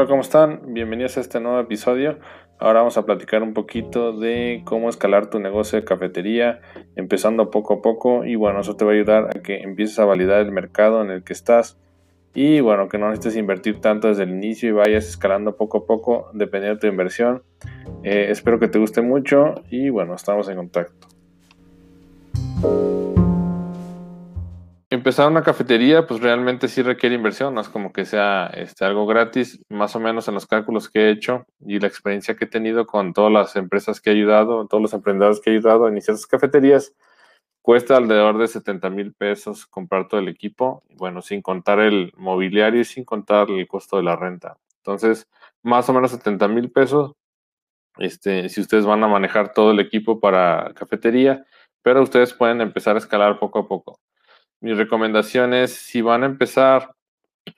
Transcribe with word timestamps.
Hola, 0.00 0.08
¿cómo 0.08 0.22
están? 0.22 0.72
Bienvenidos 0.72 1.18
a 1.18 1.20
este 1.20 1.40
nuevo 1.40 1.60
episodio. 1.60 2.18
Ahora 2.58 2.78
vamos 2.78 2.96
a 2.96 3.04
platicar 3.04 3.42
un 3.42 3.52
poquito 3.52 4.18
de 4.18 4.62
cómo 4.64 4.88
escalar 4.88 5.28
tu 5.28 5.40
negocio 5.40 5.78
de 5.78 5.84
cafetería, 5.84 6.62
empezando 6.96 7.50
poco 7.50 7.74
a 7.74 7.82
poco. 7.82 8.24
Y 8.24 8.34
bueno, 8.34 8.60
eso 8.60 8.76
te 8.76 8.86
va 8.86 8.92
a 8.92 8.94
ayudar 8.94 9.24
a 9.36 9.42
que 9.42 9.58
empieces 9.60 9.98
a 9.98 10.06
validar 10.06 10.40
el 10.40 10.52
mercado 10.52 11.02
en 11.02 11.10
el 11.10 11.22
que 11.22 11.34
estás. 11.34 11.76
Y 12.32 12.60
bueno, 12.60 12.88
que 12.88 12.96
no 12.96 13.10
necesites 13.10 13.36
invertir 13.36 13.82
tanto 13.82 14.08
desde 14.08 14.22
el 14.22 14.30
inicio 14.30 14.70
y 14.70 14.72
vayas 14.72 15.06
escalando 15.06 15.58
poco 15.58 15.76
a 15.76 15.84
poco 15.84 16.30
dependiendo 16.32 16.76
de 16.76 16.80
tu 16.80 16.86
inversión. 16.86 17.42
Eh, 18.02 18.28
espero 18.30 18.58
que 18.58 18.68
te 18.68 18.78
guste 18.78 19.02
mucho 19.02 19.56
y 19.68 19.90
bueno, 19.90 20.14
estamos 20.14 20.48
en 20.48 20.56
contacto. 20.56 21.08
Empezar 25.00 25.30
una 25.30 25.42
cafetería, 25.42 26.06
pues 26.06 26.20
realmente 26.20 26.68
sí 26.68 26.82
requiere 26.82 27.14
inversión, 27.14 27.54
no 27.54 27.62
es 27.62 27.70
como 27.70 27.90
que 27.90 28.04
sea 28.04 28.48
este, 28.48 28.84
algo 28.84 29.06
gratis, 29.06 29.58
más 29.70 29.96
o 29.96 29.98
menos 29.98 30.28
en 30.28 30.34
los 30.34 30.46
cálculos 30.46 30.90
que 30.90 31.06
he 31.06 31.10
hecho 31.10 31.46
y 31.58 31.80
la 31.80 31.86
experiencia 31.86 32.36
que 32.36 32.44
he 32.44 32.48
tenido 32.48 32.84
con 32.84 33.14
todas 33.14 33.32
las 33.32 33.56
empresas 33.56 33.98
que 34.02 34.10
he 34.10 34.12
ayudado, 34.12 34.66
todos 34.66 34.82
los 34.82 34.92
emprendedores 34.92 35.40
que 35.40 35.48
he 35.48 35.54
ayudado 35.54 35.86
a 35.86 35.90
iniciar 35.90 36.18
sus 36.18 36.26
cafeterías, 36.26 36.94
cuesta 37.62 37.96
alrededor 37.96 38.36
de 38.36 38.48
70 38.48 38.90
mil 38.90 39.14
pesos 39.14 39.64
comprar 39.66 40.06
todo 40.06 40.20
el 40.20 40.28
equipo, 40.28 40.82
bueno, 40.90 41.22
sin 41.22 41.40
contar 41.40 41.80
el 41.80 42.12
mobiliario 42.18 42.82
y 42.82 42.84
sin 42.84 43.04
contar 43.06 43.50
el 43.50 43.66
costo 43.66 43.96
de 43.96 44.02
la 44.02 44.16
renta. 44.16 44.58
Entonces, 44.84 45.30
más 45.62 45.88
o 45.88 45.94
menos 45.94 46.10
70 46.10 46.46
mil 46.48 46.70
pesos, 46.70 47.14
este, 47.96 48.50
si 48.50 48.60
ustedes 48.60 48.84
van 48.84 49.02
a 49.02 49.08
manejar 49.08 49.54
todo 49.54 49.70
el 49.70 49.80
equipo 49.80 50.20
para 50.20 50.74
cafetería, 50.74 51.46
pero 51.82 52.02
ustedes 52.02 52.34
pueden 52.34 52.60
empezar 52.60 52.96
a 52.96 52.98
escalar 52.98 53.38
poco 53.38 53.60
a 53.60 53.66
poco 53.66 53.98
mi 54.60 54.74
recomendación 54.74 55.54
es 55.54 55.74
si 55.74 56.02
van 56.02 56.22
a 56.22 56.26
empezar, 56.26 56.94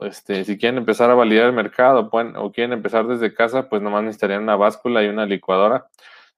este, 0.00 0.44
si 0.44 0.58
quieren 0.58 0.78
empezar 0.78 1.10
a 1.10 1.14
validar 1.14 1.46
el 1.46 1.52
mercado 1.52 2.10
pueden, 2.10 2.36
o 2.36 2.52
quieren 2.52 2.72
empezar 2.72 3.06
desde 3.06 3.34
casa, 3.34 3.68
pues 3.68 3.82
nomás 3.82 4.04
necesitarían 4.04 4.42
una 4.42 4.56
báscula 4.56 5.02
y 5.02 5.08
una 5.08 5.26
licuadora. 5.26 5.88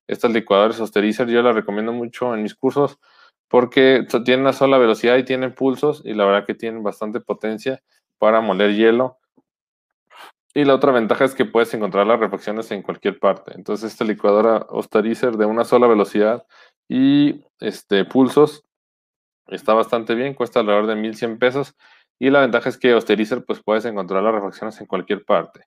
Estas 0.06 0.32
licuadoras 0.32 0.80
Osterizer 0.80 1.28
yo 1.28 1.42
las 1.42 1.54
recomiendo 1.54 1.92
mucho 1.92 2.34
en 2.34 2.42
mis 2.42 2.54
cursos 2.54 2.98
porque 3.48 4.06
tienen 4.24 4.40
una 4.40 4.52
sola 4.52 4.78
velocidad 4.78 5.16
y 5.16 5.24
tienen 5.24 5.54
pulsos 5.54 6.02
y 6.04 6.14
la 6.14 6.24
verdad 6.24 6.46
que 6.46 6.54
tienen 6.54 6.82
bastante 6.82 7.20
potencia 7.20 7.82
para 8.18 8.40
moler 8.40 8.74
hielo. 8.74 9.18
Y 10.54 10.64
la 10.64 10.74
otra 10.74 10.92
ventaja 10.92 11.24
es 11.24 11.34
que 11.34 11.44
puedes 11.44 11.74
encontrar 11.74 12.06
las 12.06 12.20
refacciones 12.20 12.70
en 12.70 12.82
cualquier 12.82 13.18
parte. 13.18 13.52
Entonces 13.54 13.92
esta 13.92 14.04
licuadora 14.04 14.66
Osterizer 14.70 15.36
de 15.36 15.46
una 15.46 15.64
sola 15.64 15.86
velocidad 15.86 16.46
y 16.88 17.44
este, 17.60 18.04
pulsos 18.04 18.64
está 19.48 19.74
bastante 19.74 20.14
bien, 20.14 20.34
cuesta 20.34 20.60
alrededor 20.60 20.86
de 20.86 20.96
1100 20.96 21.38
pesos. 21.38 21.74
Y 22.18 22.30
la 22.30 22.40
ventaja 22.40 22.68
es 22.68 22.78
que 22.78 22.94
Osterizer, 22.94 23.44
pues 23.44 23.62
puedes 23.62 23.84
encontrar 23.84 24.22
las 24.22 24.34
refacciones 24.34 24.80
en 24.80 24.86
cualquier 24.86 25.24
parte. 25.24 25.66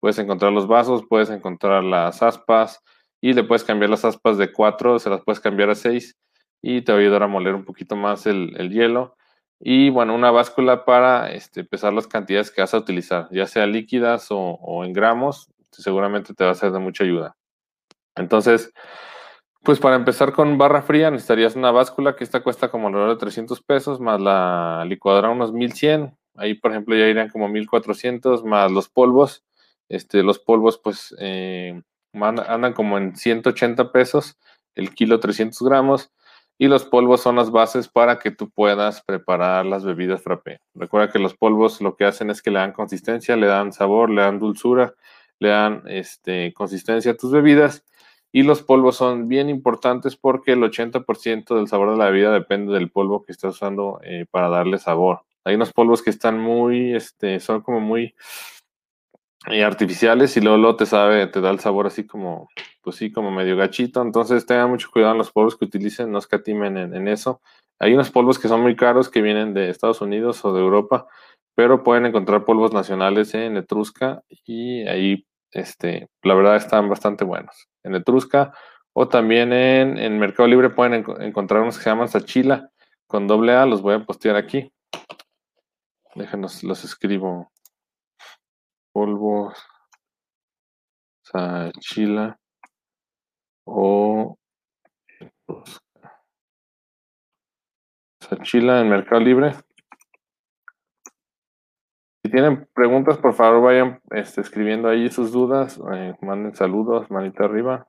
Puedes 0.00 0.18
encontrar 0.18 0.52
los 0.52 0.66
vasos, 0.66 1.04
puedes 1.08 1.30
encontrar 1.30 1.82
las 1.84 2.22
aspas 2.22 2.82
y 3.20 3.32
le 3.32 3.44
puedes 3.44 3.64
cambiar 3.64 3.90
las 3.90 4.04
aspas 4.04 4.36
de 4.36 4.52
4, 4.52 4.98
se 4.98 5.08
las 5.08 5.22
puedes 5.22 5.40
cambiar 5.40 5.70
a 5.70 5.74
6 5.74 6.16
y 6.60 6.82
te 6.82 6.92
va 6.92 6.98
a 6.98 7.00
ayudar 7.00 7.22
a 7.22 7.26
moler 7.26 7.54
un 7.54 7.64
poquito 7.64 7.96
más 7.96 8.26
el, 8.26 8.70
hielo. 8.70 9.16
Y 9.60 9.88
bueno, 9.90 10.14
una 10.14 10.30
báscula 10.30 10.84
para 10.84 11.32
este, 11.32 11.64
pesar 11.64 11.92
las 11.92 12.06
cantidades 12.06 12.50
que 12.50 12.60
vas 12.60 12.74
a 12.74 12.78
utilizar, 12.78 13.28
ya 13.30 13.46
sea 13.46 13.66
líquidas 13.66 14.30
o, 14.30 14.38
o 14.38 14.84
en 14.84 14.92
gramos, 14.92 15.48
seguramente 15.70 16.34
te 16.34 16.44
va 16.44 16.50
a 16.50 16.54
ser 16.54 16.72
de 16.72 16.80
mucha 16.80 17.04
ayuda. 17.04 17.36
Entonces, 18.16 18.72
pues 19.64 19.80
para 19.80 19.96
empezar 19.96 20.32
con 20.32 20.58
barra 20.58 20.82
fría 20.82 21.10
necesitarías 21.10 21.56
una 21.56 21.70
báscula 21.70 22.14
que 22.16 22.22
esta 22.22 22.42
cuesta 22.42 22.70
como 22.70 22.88
alrededor 22.88 23.14
de 23.14 23.20
300 23.20 23.62
pesos, 23.62 23.98
más 23.98 24.20
la 24.20 24.84
licuadora 24.86 25.30
unos 25.30 25.52
1100. 25.52 26.14
Ahí, 26.36 26.54
por 26.54 26.70
ejemplo, 26.70 26.94
ya 26.94 27.06
irían 27.06 27.30
como 27.30 27.48
1400, 27.48 28.44
más 28.44 28.70
los 28.70 28.90
polvos. 28.90 29.42
Este, 29.88 30.22
los 30.22 30.38
polvos, 30.38 30.78
pues, 30.82 31.14
eh, 31.18 31.80
andan 32.12 32.74
como 32.74 32.98
en 32.98 33.16
180 33.16 33.90
pesos, 33.90 34.38
el 34.74 34.94
kilo 34.94 35.18
300 35.18 35.62
gramos. 35.62 36.12
Y 36.58 36.68
los 36.68 36.84
polvos 36.84 37.22
son 37.22 37.36
las 37.36 37.50
bases 37.50 37.88
para 37.88 38.18
que 38.18 38.30
tú 38.30 38.50
puedas 38.50 39.02
preparar 39.02 39.64
las 39.64 39.84
bebidas 39.84 40.22
frappé. 40.22 40.60
Recuerda 40.74 41.10
que 41.10 41.18
los 41.18 41.34
polvos 41.34 41.80
lo 41.80 41.96
que 41.96 42.04
hacen 42.04 42.30
es 42.30 42.42
que 42.42 42.50
le 42.50 42.58
dan 42.58 42.72
consistencia, 42.72 43.34
le 43.36 43.46
dan 43.46 43.72
sabor, 43.72 44.10
le 44.10 44.22
dan 44.22 44.38
dulzura, 44.38 44.94
le 45.38 45.48
dan 45.48 45.82
este, 45.86 46.52
consistencia 46.52 47.12
a 47.12 47.16
tus 47.16 47.32
bebidas 47.32 47.84
y 48.34 48.42
los 48.42 48.64
polvos 48.64 48.96
son 48.96 49.28
bien 49.28 49.48
importantes 49.48 50.16
porque 50.16 50.54
el 50.54 50.62
80% 50.64 51.54
del 51.54 51.68
sabor 51.68 51.92
de 51.92 51.96
la 51.96 52.06
bebida 52.06 52.32
depende 52.32 52.74
del 52.74 52.90
polvo 52.90 53.22
que 53.22 53.30
estás 53.30 53.54
usando 53.54 54.00
eh, 54.02 54.26
para 54.28 54.48
darle 54.48 54.78
sabor. 54.78 55.20
Hay 55.44 55.54
unos 55.54 55.72
polvos 55.72 56.02
que 56.02 56.10
están 56.10 56.40
muy, 56.40 56.96
este, 56.96 57.38
son 57.38 57.60
como 57.60 57.78
muy 57.78 58.12
eh, 59.46 59.62
artificiales 59.62 60.36
y 60.36 60.40
luego, 60.40 60.74
te 60.74 60.84
sabe, 60.84 61.28
te 61.28 61.40
da 61.40 61.50
el 61.50 61.60
sabor 61.60 61.86
así 61.86 62.08
como, 62.08 62.48
pues 62.82 62.96
sí, 62.96 63.12
como 63.12 63.30
medio 63.30 63.56
gachito. 63.56 64.02
Entonces 64.02 64.44
tengan 64.46 64.68
mucho 64.68 64.90
cuidado 64.90 65.12
en 65.12 65.18
los 65.18 65.30
polvos 65.30 65.56
que 65.56 65.66
utilicen, 65.66 66.10
no 66.10 66.18
escatimen 66.18 66.76
en, 66.76 66.92
en 66.92 67.06
eso. 67.06 67.40
Hay 67.78 67.94
unos 67.94 68.10
polvos 68.10 68.40
que 68.40 68.48
son 68.48 68.62
muy 68.62 68.74
caros 68.74 69.10
que 69.10 69.22
vienen 69.22 69.54
de 69.54 69.70
Estados 69.70 70.00
Unidos 70.00 70.44
o 70.44 70.52
de 70.52 70.60
Europa, 70.60 71.06
pero 71.54 71.84
pueden 71.84 72.06
encontrar 72.06 72.44
polvos 72.44 72.72
nacionales 72.72 73.32
en 73.34 73.58
Etrusca 73.58 74.24
y 74.44 74.88
ahí 74.88 75.24
este, 75.52 76.08
la 76.24 76.34
verdad 76.34 76.56
están 76.56 76.88
bastante 76.88 77.22
buenos. 77.22 77.68
En 77.84 77.94
Etrusca 77.94 78.52
o 78.92 79.08
también 79.08 79.52
en, 79.52 80.18
Mercado 80.18 80.48
Libre 80.48 80.70
pueden 80.70 81.04
encontrar 81.20 81.62
unos 81.62 81.76
que 81.76 81.84
se 81.84 81.90
llaman 81.90 82.08
Sachila 82.08 82.70
con 83.06 83.26
doble 83.26 83.54
A, 83.54 83.66
los 83.66 83.82
voy 83.82 83.94
a 83.94 84.04
postear 84.04 84.36
aquí. 84.36 84.72
Déjenos, 86.14 86.62
los 86.62 86.84
escribo. 86.84 87.50
Polvos 88.92 89.58
Sachila 91.24 92.38
o 93.66 94.38
Sachila 98.20 98.80
en 98.80 98.88
Mercado 98.88 99.20
Libre. 99.20 99.54
Tienen 102.34 102.66
preguntas, 102.74 103.16
por 103.18 103.34
favor 103.34 103.62
vayan 103.62 104.00
este, 104.10 104.40
escribiendo 104.40 104.88
ahí 104.88 105.08
sus 105.08 105.30
dudas, 105.30 105.80
eh, 105.92 106.16
manden 106.20 106.52
saludos, 106.52 107.08
manita 107.08 107.44
arriba. 107.44 107.86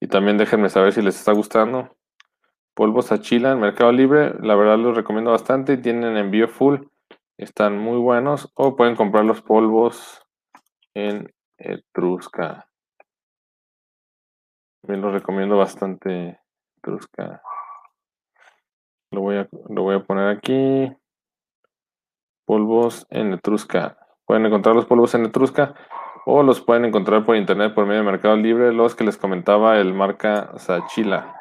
Y 0.00 0.08
también 0.08 0.38
déjenme 0.38 0.68
saber 0.68 0.92
si 0.92 1.02
les 1.02 1.16
está 1.16 1.30
gustando. 1.30 1.96
Polvos 2.74 3.12
Achila 3.12 3.52
en 3.52 3.60
Mercado 3.60 3.92
Libre, 3.92 4.34
la 4.40 4.56
verdad 4.56 4.76
los 4.76 4.96
recomiendo 4.96 5.30
bastante. 5.30 5.76
Tienen 5.76 6.16
envío 6.16 6.48
full, 6.48 6.80
están 7.38 7.78
muy 7.78 7.98
buenos. 7.98 8.50
O 8.56 8.74
pueden 8.74 8.96
comprar 8.96 9.24
los 9.24 9.40
polvos 9.40 10.26
en 10.94 11.32
Etrusca. 11.58 12.68
También 14.80 15.00
los 15.00 15.12
recomiendo 15.12 15.56
bastante. 15.56 16.40
Etrusca. 16.78 17.40
Lo 19.12 19.20
voy 19.20 19.36
a, 19.36 19.48
lo 19.68 19.82
voy 19.84 19.94
a 19.94 20.02
poner 20.02 20.36
aquí 20.36 20.92
polvos 22.44 23.06
en 23.10 23.32
Etrusca. 23.32 23.98
Pueden 24.26 24.46
encontrar 24.46 24.74
los 24.74 24.86
polvos 24.86 25.14
en 25.14 25.24
Etrusca 25.26 25.74
o 26.24 26.42
los 26.42 26.60
pueden 26.60 26.84
encontrar 26.84 27.24
por 27.24 27.36
internet 27.36 27.74
por 27.74 27.86
medio 27.86 28.00
de 28.00 28.10
Mercado 28.10 28.36
Libre, 28.36 28.72
los 28.72 28.94
que 28.94 29.04
les 29.04 29.16
comentaba 29.16 29.78
el 29.78 29.92
marca 29.92 30.52
Sachila. 30.56 31.36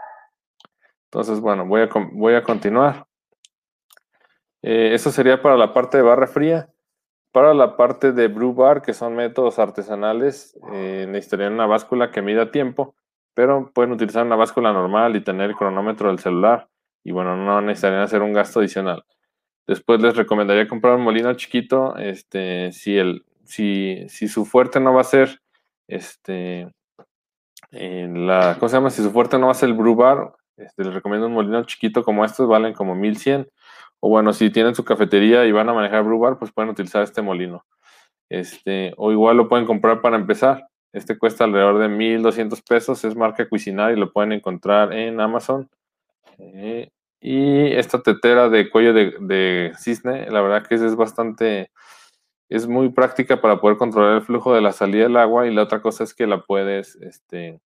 Entonces, 1.06 1.40
bueno, 1.40 1.66
voy 1.66 1.82
a, 1.82 1.90
voy 2.14 2.36
a 2.36 2.44
continuar. 2.44 3.06
Eh, 4.62 4.92
eso 4.94 5.12
sería 5.12 5.42
para 5.42 5.58
la 5.58 5.74
parte 5.74 5.98
de 5.98 6.04
barra 6.04 6.28
fría. 6.28 6.70
Para 7.32 7.54
la 7.54 7.78
parte 7.78 8.12
de 8.12 8.28
brew 8.28 8.54
bar, 8.54 8.82
que 8.82 8.94
son 8.94 9.16
métodos 9.16 9.58
artesanales, 9.58 10.58
eh, 10.74 11.06
necesitarían 11.08 11.54
una 11.54 11.66
báscula 11.66 12.12
que 12.12 12.22
mida 12.22 12.52
tiempo, 12.52 12.96
pero 13.34 13.72
pueden 13.74 13.94
utilizar 13.94 14.26
una 14.26 14.36
báscula 14.36 14.74
normal 14.74 15.16
y 15.16 15.24
tener 15.24 15.50
el 15.52 15.56
cronómetro 15.56 16.10
del 16.10 16.20
celular. 16.20 16.68
Y 17.04 17.12
bueno, 17.12 17.38
no 17.38 17.62
necesitarían 17.62 18.02
hacer 18.04 18.22
un 18.22 18.34
gasto 18.34 18.60
adicional. 18.60 19.06
Después 19.72 20.02
les 20.02 20.18
recomendaría 20.18 20.68
comprar 20.68 20.98
un 20.98 21.04
molino 21.04 21.34
chiquito, 21.36 21.96
este, 21.96 22.74
si, 22.74 22.98
el, 22.98 23.24
si, 23.46 24.04
si 24.10 24.28
su 24.28 24.44
fuerte 24.44 24.82
no 24.82 24.94
va 24.94 25.00
a 25.00 25.06
ser, 25.06 25.40
este, 25.88 26.68
la, 27.72 28.58
¿cómo 28.60 28.68
se 28.68 28.76
llama? 28.76 28.90
Si 28.90 29.02
su 29.02 29.12
fuerte 29.12 29.40
no 29.40 29.46
va 29.46 29.54
a 29.54 29.56
ser 29.56 29.70
el 29.70 29.76
brew 29.76 29.96
bar, 29.96 30.34
este, 30.58 30.84
les 30.84 30.94
recomiendo 30.94 31.28
un 31.28 31.34
molino 31.36 31.64
chiquito 31.64 32.04
como 32.04 32.26
estos, 32.26 32.50
valen 32.50 32.74
como 32.74 32.96
1100. 32.96 33.48
O 34.02 34.10
bueno, 34.10 34.34
si 34.34 34.50
tienen 34.50 34.76
su 34.76 34.84
cafetería 34.84 35.46
y 35.46 35.54
van 35.54 35.70
a 35.70 35.74
manejar 35.74 36.04
brew 36.04 36.20
bar, 36.20 36.38
pues 36.38 36.52
pueden 36.52 36.72
utilizar 36.72 37.04
este 37.04 37.22
molino. 37.22 37.66
Este, 38.28 38.94
o 38.98 39.14
igual 39.14 39.38
lo 39.38 39.48
pueden 39.48 39.66
comprar 39.66 40.02
para 40.02 40.18
empezar. 40.18 40.68
Este 40.92 41.18
cuesta 41.18 41.46
alrededor 41.46 41.80
de 41.80 41.88
1200 41.88 42.62
pesos, 42.64 43.06
es 43.06 43.16
marca 43.16 43.48
Cuisinart 43.48 43.96
y 43.96 44.00
lo 44.02 44.12
pueden 44.12 44.34
encontrar 44.34 44.92
en 44.92 45.22
Amazon. 45.22 45.70
Eh, 46.40 46.90
y 47.22 47.72
esta 47.74 48.02
tetera 48.02 48.50
de 48.50 48.70
cuello 48.72 48.94
de, 48.94 49.72
cisne, 49.78 50.30
la 50.32 50.42
verdad 50.42 50.66
que 50.68 50.76
es, 50.76 50.96
bastante, 50.96 51.72
es 52.50 52.68
muy 52.68 52.90
práctica 52.90 53.40
para 53.40 53.62
poder 53.62 53.78
controlar 53.78 54.16
el 54.16 54.24
flujo 54.24 54.56
de 54.56 54.62
la 54.62 54.72
salida 54.72 55.04
del 55.04 55.18
agua 55.18 55.48
y 55.48 55.54
la 55.54 55.62
otra 55.64 55.82
cosa 55.82 56.04
es 56.04 56.16
que 56.16 56.26
la 56.26 56.42
puedes 56.42 56.96
este, 56.96 57.62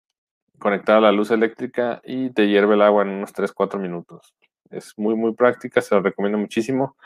conectar 0.59 0.97
a 0.97 1.01
la 1.03 1.13
luz 1.13 1.31
eléctrica 1.31 2.01
y 2.03 2.31
te 2.31 2.49
hierve 2.49 2.75
el 2.75 2.83
agua 2.83 3.03
en 3.03 3.11
unos 3.11 3.35
3-4 3.35 3.79
minutos. 3.79 4.35
Es 4.71 4.95
muy, 4.97 5.15
muy 5.15 5.35
práctica, 5.35 5.83
se 5.83 5.95
lo 5.95 6.01
recomiendo 6.01 6.39
muchísimo. 6.39 6.97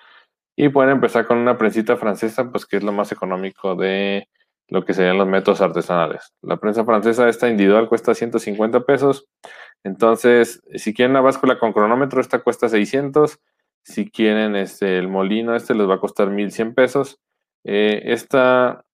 Y 0.55 0.69
pueden 0.69 0.93
empezar 0.93 1.27
con 1.27 1.39
una 1.39 1.59
prensita 1.59 1.97
francesa, 1.97 2.51
pues 2.51 2.65
que 2.65 2.77
es 2.77 2.85
lo 2.85 2.93
más 2.93 3.11
económico 3.13 3.75
de 3.75 4.29
lo 4.69 4.85
que 4.85 4.95
serían 4.95 5.19
los 5.19 5.29
métodos 5.29 5.61
artesanales. 5.61 6.33
La 6.43 6.57
prensa 6.59 6.85
francesa, 6.85 7.29
esta 7.29 7.49
individual, 7.49 7.89
cuesta 7.89 8.15
150 8.15 8.81
pesos. 8.85 9.27
Entonces, 9.87 10.65
si 10.75 10.93
quieren 10.93 11.13
una 11.13 11.21
báscula 11.21 11.61
con 11.61 11.73
cronómetro, 11.73 12.21
esta 12.21 12.41
cuesta 12.41 12.69
600. 12.69 13.39
Si 13.85 14.11
quieren 14.11 14.57
este, 14.57 14.99
el 14.99 15.07
molino, 15.07 15.55
este 15.55 15.77
les 15.77 15.89
va 15.89 15.95
a 15.95 16.01
costar 16.01 16.29
1100 16.29 16.75
pesos. 16.75 17.21
Eh, 17.63 18.03
esta, 18.07 18.85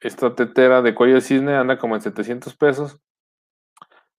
esta 0.00 0.34
tetera 0.34 0.80
de 0.80 0.94
cuello 0.94 1.16
de 1.16 1.20
cisne 1.20 1.54
anda 1.54 1.78
como 1.78 1.96
en 1.96 2.00
700 2.00 2.56
pesos. 2.56 2.98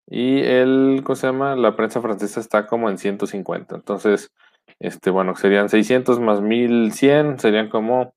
Y 0.05 0.41
el, 0.43 1.01
¿cómo 1.03 1.15
se 1.15 1.25
llama? 1.25 1.55
La 1.55 1.75
prensa 1.75 1.99
francesa 1.99 2.39
está 2.39 2.67
como 2.67 2.87
en 2.87 2.99
150. 2.99 3.73
Entonces, 3.73 4.31
este, 4.77 5.09
bueno, 5.09 5.35
serían 5.35 5.67
600 5.67 6.19
más 6.19 6.41
1100, 6.41 7.39
serían 7.39 7.69
como, 7.69 8.13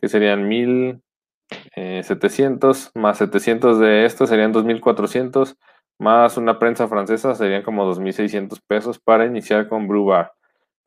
que 0.00 0.08
serían 0.08 0.48
1000, 0.48 1.00
700 1.76 2.86
eh, 2.86 2.90
más 2.98 3.18
700 3.18 3.78
de 3.78 4.04
esto 4.04 4.26
serían 4.26 4.50
2400 4.50 5.56
más 5.98 6.36
una 6.36 6.58
prensa 6.58 6.88
francesa 6.88 7.34
serían 7.34 7.62
como 7.62 7.84
2600 7.84 8.60
pesos 8.60 8.98
para 8.98 9.26
iniciar 9.26 9.68
con 9.68 9.88
Brew 9.88 10.06
Bar. 10.06 10.32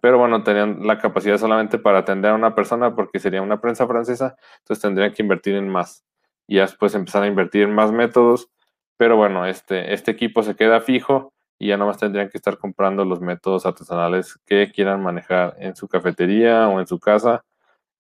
Pero 0.02 0.18
bueno, 0.20 0.44
tenían 0.44 0.86
la 0.86 1.00
capacidad 1.00 1.38
solamente 1.38 1.80
para 1.80 2.00
atender 2.00 2.32
a 2.32 2.36
una 2.36 2.56
persona 2.56 2.96
porque 2.96 3.20
sería 3.20 3.42
una 3.42 3.60
prensa 3.62 3.88
francesa, 3.88 4.36
entonces 4.60 4.82
tendrían 4.82 5.14
que 5.14 5.24
invertir 5.24 5.56
en 5.56 5.70
más. 5.70 6.06
Y 6.48 6.58
después 6.58 6.96
empezar 6.96 7.24
a 7.24 7.28
invertir 7.28 7.64
en 7.64 7.74
más 7.74 7.92
métodos. 7.92 8.50
Pero 8.98 9.18
bueno, 9.18 9.46
este, 9.46 9.94
este 9.94 10.12
equipo 10.12 10.44
se 10.44 10.56
queda 10.56 10.82
fijo 10.82 11.34
y 11.60 11.70
ya 11.70 11.78
nomás 11.78 11.98
tendrían 11.98 12.30
que 12.30 12.38
estar 12.38 12.58
comprando 12.58 13.06
los 13.06 13.22
métodos 13.22 13.66
artesanales 13.66 14.40
que 14.46 14.72
quieran 14.72 15.02
manejar 15.04 15.56
en 15.60 15.76
su 15.76 15.88
cafetería 15.88 16.68
o 16.70 16.80
en 16.80 16.88
su 16.88 17.00
casa. 17.00 17.44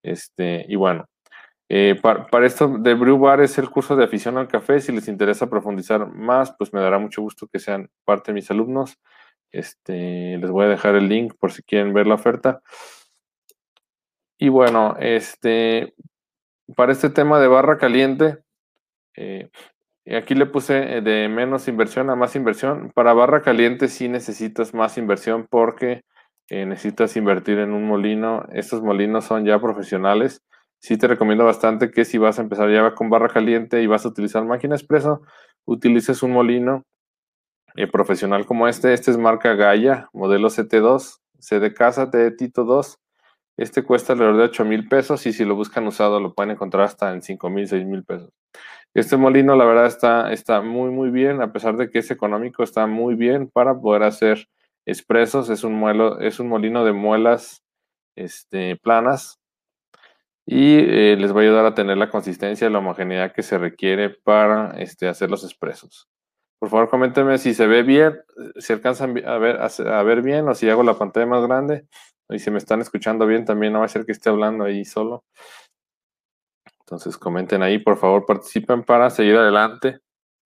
Este, 0.03 0.65
y 0.69 0.75
bueno, 0.75 1.07
eh, 1.69 1.99
para, 2.01 2.45
esto 2.45 2.77
de 2.79 2.93
Brew 2.93 3.19
Bar 3.19 3.41
es 3.41 3.57
el 3.57 3.69
curso 3.69 3.95
de 3.95 4.05
afición 4.05 4.37
al 4.37 4.47
café. 4.47 4.79
Si 4.79 4.91
les 4.91 5.07
interesa 5.07 5.49
profundizar 5.49 6.07
más, 6.07 6.53
pues 6.57 6.73
me 6.73 6.79
dará 6.79 6.97
mucho 6.97 7.21
gusto 7.21 7.47
que 7.47 7.59
sean 7.59 7.89
parte 8.05 8.31
de 8.31 8.35
mis 8.35 8.49
alumnos. 8.49 8.97
Este, 9.51 10.37
les 10.37 10.49
voy 10.49 10.65
a 10.65 10.69
dejar 10.69 10.95
el 10.95 11.09
link 11.09 11.33
por 11.37 11.51
si 11.51 11.63
quieren 11.63 11.93
ver 11.93 12.07
la 12.07 12.15
oferta. 12.15 12.61
Y 14.37 14.49
bueno, 14.49 14.95
este, 14.99 15.93
para 16.75 16.91
este 16.91 17.09
tema 17.09 17.39
de 17.39 17.47
barra 17.47 17.77
caliente, 17.77 18.37
eh, 19.15 19.49
aquí 20.15 20.35
le 20.35 20.45
puse 20.45 20.97
eh, 20.97 21.01
de 21.01 21.27
menos 21.27 21.67
inversión 21.67 22.09
a 22.09 22.15
más 22.15 22.35
inversión. 22.35 22.91
Para 22.93 23.13
barra 23.13 23.41
caliente 23.41 23.89
sí 23.89 24.07
necesitas 24.07 24.73
más 24.73 24.97
inversión 24.97 25.47
porque 25.49 26.03
necesitas 26.49 27.17
invertir 27.17 27.59
en 27.59 27.73
un 27.73 27.85
molino. 27.85 28.45
Estos 28.53 28.81
molinos 28.81 29.25
son 29.25 29.43
ya 29.43 29.59
profesionales 29.59 30.45
sí 30.79 30.97
te 30.97 31.07
recomiendo 31.07 31.45
bastante 31.45 31.91
que 31.91 32.05
si 32.05 32.17
vas 32.17 32.39
a 32.39 32.41
empezar 32.41 32.69
ya 32.71 32.93
con 32.93 33.09
barra 33.09 33.29
caliente 33.29 33.81
y 33.81 33.87
vas 33.87 34.05
a 34.05 34.09
utilizar 34.09 34.45
máquina 34.45 34.75
expreso, 34.75 35.21
utilices 35.65 36.23
un 36.23 36.31
molino 36.31 36.83
eh, 37.75 37.87
profesional 37.87 38.45
como 38.45 38.67
este. 38.67 38.93
Este 38.93 39.11
es 39.11 39.17
marca 39.17 39.53
Gaia, 39.53 40.09
modelo 40.13 40.49
CT2, 40.49 41.19
C 41.39 41.59
de 41.59 41.73
casa, 41.73 42.07
de 42.07 42.31
Tito 42.31 42.63
2. 42.63 42.97
Este 43.57 43.83
cuesta 43.83 44.13
alrededor 44.13 44.37
de 44.37 44.43
8 44.43 44.65
mil 44.65 44.87
pesos 44.87 45.25
y 45.25 45.33
si 45.33 45.43
lo 45.43 45.55
buscan 45.55 45.87
usado 45.87 46.19
lo 46.19 46.33
pueden 46.33 46.51
encontrar 46.51 46.85
hasta 46.85 47.11
en 47.11 47.21
5 47.21 47.49
mil, 47.49 47.67
6 47.67 47.85
mil 47.85 48.03
pesos. 48.03 48.31
Este 48.93 49.17
molino 49.17 49.55
la 49.55 49.65
verdad 49.65 49.87
está, 49.87 50.31
está 50.31 50.61
muy 50.61 50.91
muy 50.91 51.09
bien, 51.11 51.41
a 51.41 51.51
pesar 51.51 51.77
de 51.77 51.89
que 51.89 51.99
es 51.99 52.11
económico, 52.11 52.63
está 52.63 52.87
muy 52.87 53.15
bien 53.15 53.49
para 53.49 53.79
poder 53.79 54.03
hacer 54.03 54.47
expresos. 54.85 55.49
Es 55.49 55.63
un, 55.63 55.73
muelo, 55.73 56.19
es 56.19 56.39
un 56.39 56.47
molino 56.49 56.85
de 56.85 56.93
muelas 56.93 57.63
este, 58.15 58.75
planas 58.77 59.39
y 60.49 60.77
eh, 60.79 61.17
les 61.17 61.35
va 61.35 61.41
a 61.41 61.43
ayudar 61.43 61.65
a 61.65 61.75
tener 61.75 61.97
la 61.97 62.09
consistencia 62.09 62.67
y 62.67 62.71
la 62.71 62.79
homogeneidad 62.79 63.33
que 63.33 63.43
se 63.43 63.57
requiere 63.57 64.09
para 64.09 64.71
este, 64.79 65.09
hacer 65.09 65.29
los 65.29 65.43
expresos. 65.43 66.07
Por 66.57 66.69
favor, 66.69 66.89
coméntenme 66.89 67.37
si 67.37 67.53
se 67.53 67.67
ve 67.67 67.83
bien, 67.83 68.17
si 68.57 68.71
alcanzan 68.71 69.21
a 69.27 69.37
ver, 69.37 69.59
a, 69.59 70.03
ver 70.03 70.21
bien 70.21 70.47
o 70.47 70.55
si 70.55 70.69
hago 70.69 70.83
la 70.83 70.97
pantalla 70.97 71.25
más 71.25 71.45
grande. 71.45 71.85
Y 72.29 72.39
si 72.39 72.49
me 72.49 72.57
están 72.57 72.79
escuchando 72.79 73.27
bien, 73.27 73.43
también 73.43 73.73
no 73.73 73.79
va 73.79 73.85
a 73.85 73.89
ser 73.89 74.05
que 74.05 74.13
esté 74.13 74.29
hablando 74.29 74.63
ahí 74.63 74.85
solo. 74.85 75.25
Entonces 76.79 77.17
comenten 77.17 77.61
ahí, 77.61 77.79
por 77.79 77.97
favor, 77.97 78.25
participen 78.25 78.83
para 78.83 79.09
seguir 79.09 79.35
adelante. 79.35 79.99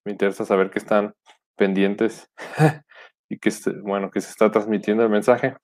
Me 0.03 0.13
interesa 0.13 0.45
saber 0.45 0.71
que 0.71 0.79
están 0.79 1.13
pendientes 1.55 2.27
y 3.29 3.37
que, 3.37 3.51
bueno, 3.83 4.09
que 4.09 4.19
se 4.19 4.31
está 4.31 4.49
transmitiendo 4.49 5.03
el 5.03 5.09
mensaje. 5.09 5.55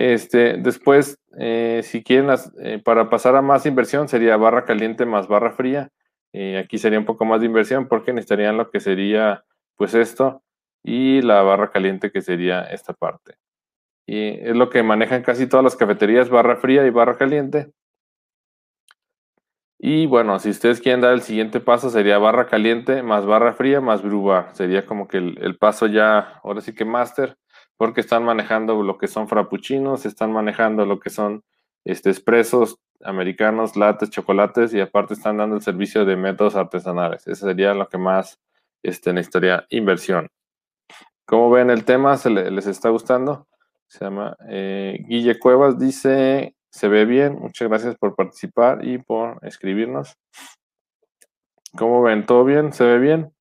Este, 0.00 0.56
después, 0.56 1.18
eh, 1.36 1.82
si 1.84 2.02
quieren, 2.02 2.34
eh, 2.62 2.80
para 2.82 3.10
pasar 3.10 3.36
a 3.36 3.42
más 3.42 3.66
inversión, 3.66 4.08
sería 4.08 4.38
barra 4.38 4.64
caliente 4.64 5.04
más 5.04 5.28
barra 5.28 5.52
fría. 5.52 5.90
Eh, 6.32 6.56
aquí 6.56 6.78
sería 6.78 6.98
un 6.98 7.04
poco 7.04 7.26
más 7.26 7.40
de 7.40 7.46
inversión 7.46 7.86
porque 7.86 8.14
necesitarían 8.14 8.56
lo 8.56 8.70
que 8.70 8.80
sería, 8.80 9.44
pues 9.76 9.92
esto, 9.92 10.42
y 10.82 11.20
la 11.20 11.42
barra 11.42 11.70
caliente 11.70 12.10
que 12.10 12.22
sería 12.22 12.62
esta 12.62 12.94
parte. 12.94 13.34
Y 14.06 14.40
es 14.40 14.56
lo 14.56 14.70
que 14.70 14.82
manejan 14.82 15.22
casi 15.22 15.46
todas 15.46 15.64
las 15.64 15.76
cafeterías, 15.76 16.30
barra 16.30 16.56
fría 16.56 16.86
y 16.86 16.90
barra 16.90 17.18
caliente. 17.18 17.70
Y 19.78 20.06
bueno, 20.06 20.38
si 20.38 20.48
ustedes 20.48 20.80
quieren 20.80 21.02
dar 21.02 21.12
el 21.12 21.20
siguiente 21.20 21.60
paso, 21.60 21.90
sería 21.90 22.16
barra 22.16 22.46
caliente 22.46 23.02
más 23.02 23.26
barra 23.26 23.52
fría 23.52 23.82
más 23.82 24.02
brew 24.02 24.30
Sería 24.54 24.86
como 24.86 25.08
que 25.08 25.18
el, 25.18 25.58
paso 25.58 25.86
ya, 25.86 26.40
ahora 26.42 26.62
sí 26.62 26.74
que 26.74 26.86
máster 26.86 27.36
porque 27.80 28.02
están 28.02 28.24
manejando 28.24 28.82
lo 28.82 28.98
que 28.98 29.08
son 29.08 29.26
frappuccinos, 29.26 30.04
están 30.04 30.32
manejando 30.32 30.84
lo 30.84 31.00
que 31.00 31.08
son 31.08 31.42
este, 31.82 32.12
americanos, 33.02 33.74
lates, 33.74 34.10
chocolates 34.10 34.74
y 34.74 34.80
aparte 34.80 35.14
están 35.14 35.38
dando 35.38 35.56
el 35.56 35.62
servicio 35.62 36.04
de 36.04 36.14
métodos 36.14 36.56
artesanales. 36.56 37.26
Eso 37.26 37.46
sería 37.46 37.72
lo 37.72 37.88
que 37.88 37.96
más 37.96 38.38
este, 38.82 39.14
necesitaría 39.14 39.64
inversión. 39.70 40.28
Como 41.24 41.48
ven 41.48 41.70
el 41.70 41.86
tema? 41.86 42.18
¿Se 42.18 42.28
les 42.28 42.66
está 42.66 42.90
gustando? 42.90 43.48
Se 43.86 44.04
llama 44.04 44.36
eh, 44.46 44.98
Guille 45.08 45.38
Cuevas, 45.38 45.78
dice, 45.78 46.54
se 46.70 46.86
ve 46.86 47.06
bien, 47.06 47.38
muchas 47.40 47.66
gracias 47.66 47.96
por 47.96 48.14
participar 48.14 48.86
y 48.86 48.98
por 48.98 49.38
escribirnos. 49.40 50.18
¿Cómo 51.78 52.02
ven? 52.02 52.26
¿Todo 52.26 52.44
bien? 52.44 52.74
¿Se 52.74 52.84
ve 52.84 52.98
bien? 52.98 53.32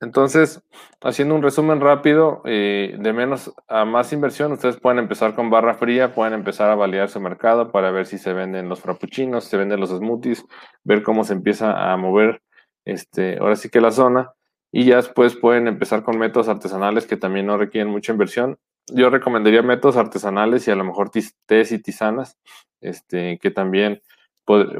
Entonces, 0.00 0.62
haciendo 1.02 1.34
un 1.34 1.42
resumen 1.42 1.80
rápido, 1.80 2.40
eh, 2.44 2.96
de 3.00 3.12
menos 3.12 3.52
a 3.66 3.84
más 3.84 4.12
inversión, 4.12 4.52
ustedes 4.52 4.78
pueden 4.78 5.00
empezar 5.00 5.34
con 5.34 5.50
barra 5.50 5.74
fría, 5.74 6.14
pueden 6.14 6.34
empezar 6.34 6.70
a 6.70 6.76
validar 6.76 7.08
su 7.08 7.20
mercado 7.20 7.72
para 7.72 7.90
ver 7.90 8.06
si 8.06 8.16
se 8.16 8.32
venden 8.32 8.68
los 8.68 8.80
frappuccinos, 8.80 9.44
si 9.44 9.50
se 9.50 9.56
venden 9.56 9.80
los 9.80 9.90
smoothies, 9.90 10.44
ver 10.84 11.02
cómo 11.02 11.24
se 11.24 11.32
empieza 11.32 11.92
a 11.92 11.96
mover, 11.96 12.42
este, 12.84 13.38
ahora 13.38 13.56
sí 13.56 13.70
que 13.70 13.80
la 13.80 13.90
zona, 13.90 14.32
y 14.70 14.84
ya 14.84 14.96
después 14.96 15.34
pueden 15.34 15.66
empezar 15.66 16.04
con 16.04 16.18
métodos 16.18 16.48
artesanales 16.48 17.06
que 17.06 17.16
también 17.16 17.46
no 17.46 17.56
requieren 17.58 17.90
mucha 17.90 18.12
inversión. 18.12 18.58
Yo 18.86 19.10
recomendaría 19.10 19.62
métodos 19.62 19.96
artesanales 19.96 20.68
y 20.68 20.70
a 20.70 20.76
lo 20.76 20.84
mejor 20.84 21.10
tés 21.10 21.72
y 21.72 21.82
tisanas, 21.82 22.38
este, 22.80 23.38
que 23.38 23.50
también 23.50 24.00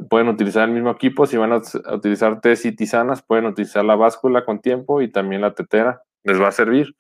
pueden 0.09 0.29
utilizar 0.29 0.69
el 0.69 0.75
mismo 0.75 0.91
equipo. 0.91 1.27
Si 1.27 1.37
van 1.37 1.53
a, 1.53 1.61
utilizar 1.95 2.41
tés 2.41 2.65
y 2.65 2.75
tisanas, 2.75 3.23
pueden 3.23 3.47
utilizar 3.47 3.85
la 3.85 3.97
báscula 3.97 4.45
con 4.45 4.61
tiempo 4.61 5.03
y 5.03 5.11
también 5.11 5.43
la 5.43 5.55
tetera. 5.55 6.03
Les 6.25 6.41
va 6.41 6.49
a 6.49 6.53
servir. 6.53 6.97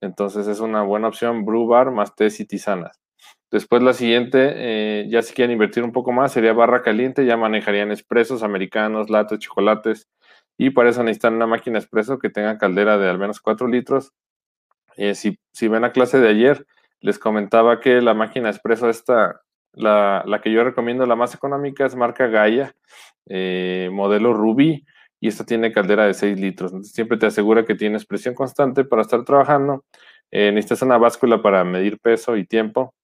Entonces 0.00 0.46
es 0.46 0.60
una 0.60 0.82
buena 0.82 1.08
opción, 1.08 1.44
brew 1.44 1.66
bar 1.66 1.90
más 1.90 2.14
tés 2.14 2.40
y 2.40 2.46
tisanas. 2.46 3.00
Después 3.50 3.82
la 3.82 3.92
siguiente, 3.92 4.52
eh, 4.54 5.06
ya 5.08 5.22
si 5.22 5.34
quieren 5.34 5.52
invertir 5.52 5.84
un 5.84 5.92
poco 5.92 6.12
más, 6.12 6.32
sería 6.32 6.52
barra 6.52 6.82
caliente. 6.82 7.26
Ya 7.26 7.36
manejarían 7.36 7.90
expresos 7.90 8.42
americanos, 8.42 9.10
latas, 9.10 9.38
chocolates. 9.38 10.08
Y 10.58 10.70
para 10.70 10.90
eso 10.90 11.02
necesitan 11.02 11.34
una 11.34 11.46
máquina 11.46 11.78
expreso 11.78 12.18
que 12.18 12.30
tenga 12.30 12.58
caldera 12.58 12.98
de 12.98 13.08
al 13.08 13.18
menos 13.18 13.40
4 13.40 13.68
litros. 13.68 14.12
Eh, 14.96 15.14
si, 15.14 15.38
si 15.52 15.68
ven 15.68 15.82
la 15.82 15.92
clase 15.92 16.20
de 16.20 16.28
ayer, 16.28 16.66
les 17.00 17.18
comentaba 17.18 17.80
que 17.80 18.00
la 18.00 18.14
máquina 18.14 18.50
expreso 18.50 18.88
esta 18.88 19.40
la, 19.72 20.40
que 20.42 20.52
yo 20.52 20.64
recomiendo, 20.64 21.06
la 21.06 21.16
más 21.16 21.34
económica, 21.34 21.86
es 21.86 21.96
marca 21.96 22.26
Gaia, 22.26 22.74
eh, 23.26 23.88
modelo 23.92 24.32
Ruby, 24.34 24.84
y 25.20 25.28
esta 25.28 25.44
tiene 25.44 25.72
caldera 25.72 26.06
de 26.06 26.14
6 26.14 26.38
litros. 26.38 26.72
Siempre 26.90 27.16
te 27.16 27.26
asegura 27.26 27.64
que 27.64 27.74
tienes 27.74 28.04
presión 28.06 28.34
constante 28.34 28.84
para 28.84 29.02
estar 29.02 29.24
trabajando. 29.24 29.84
Eh, 30.30 30.50
necesitas 30.52 30.82
una 30.82 30.98
báscula 30.98 31.42
para 31.42 31.64
medir 31.64 31.98
peso 32.00 32.36
y 32.36 32.46
tiempo. 32.46 32.94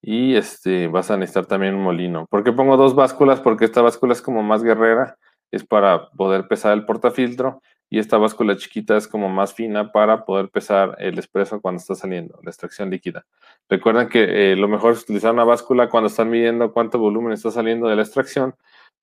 y 0.00 0.36
este, 0.36 0.86
vas 0.88 1.10
a 1.10 1.16
necesitar 1.16 1.46
también 1.46 1.74
un 1.74 1.82
molino. 1.82 2.26
¿Por 2.30 2.44
qué 2.44 2.52
pongo 2.52 2.76
dos 2.76 2.94
básculas? 2.94 3.40
Porque 3.40 3.64
esta 3.64 3.82
báscula 3.82 4.12
es 4.12 4.22
como 4.22 4.42
más 4.42 4.62
guerrera, 4.62 5.16
es 5.50 5.64
para 5.64 6.10
poder 6.10 6.46
pesar 6.48 6.72
el 6.74 6.86
portafiltro 6.86 7.60
y 7.90 7.98
esta 7.98 8.18
báscula 8.18 8.56
chiquita 8.56 8.96
es 8.96 9.08
como 9.08 9.28
más 9.28 9.54
fina 9.54 9.92
para 9.92 10.24
poder 10.24 10.50
pesar 10.50 10.96
el 10.98 11.18
espresso 11.18 11.60
cuando 11.60 11.80
está 11.80 11.94
saliendo, 11.94 12.38
la 12.42 12.50
extracción 12.50 12.90
líquida. 12.90 13.26
Recuerden 13.68 14.08
que 14.08 14.52
eh, 14.52 14.56
lo 14.56 14.68
mejor 14.68 14.92
es 14.92 15.02
utilizar 15.02 15.32
una 15.32 15.44
báscula 15.44 15.88
cuando 15.88 16.08
están 16.08 16.30
midiendo 16.30 16.72
cuánto 16.72 16.98
volumen 16.98 17.32
está 17.32 17.50
saliendo 17.50 17.88
de 17.88 17.96
la 17.96 18.02
extracción, 18.02 18.54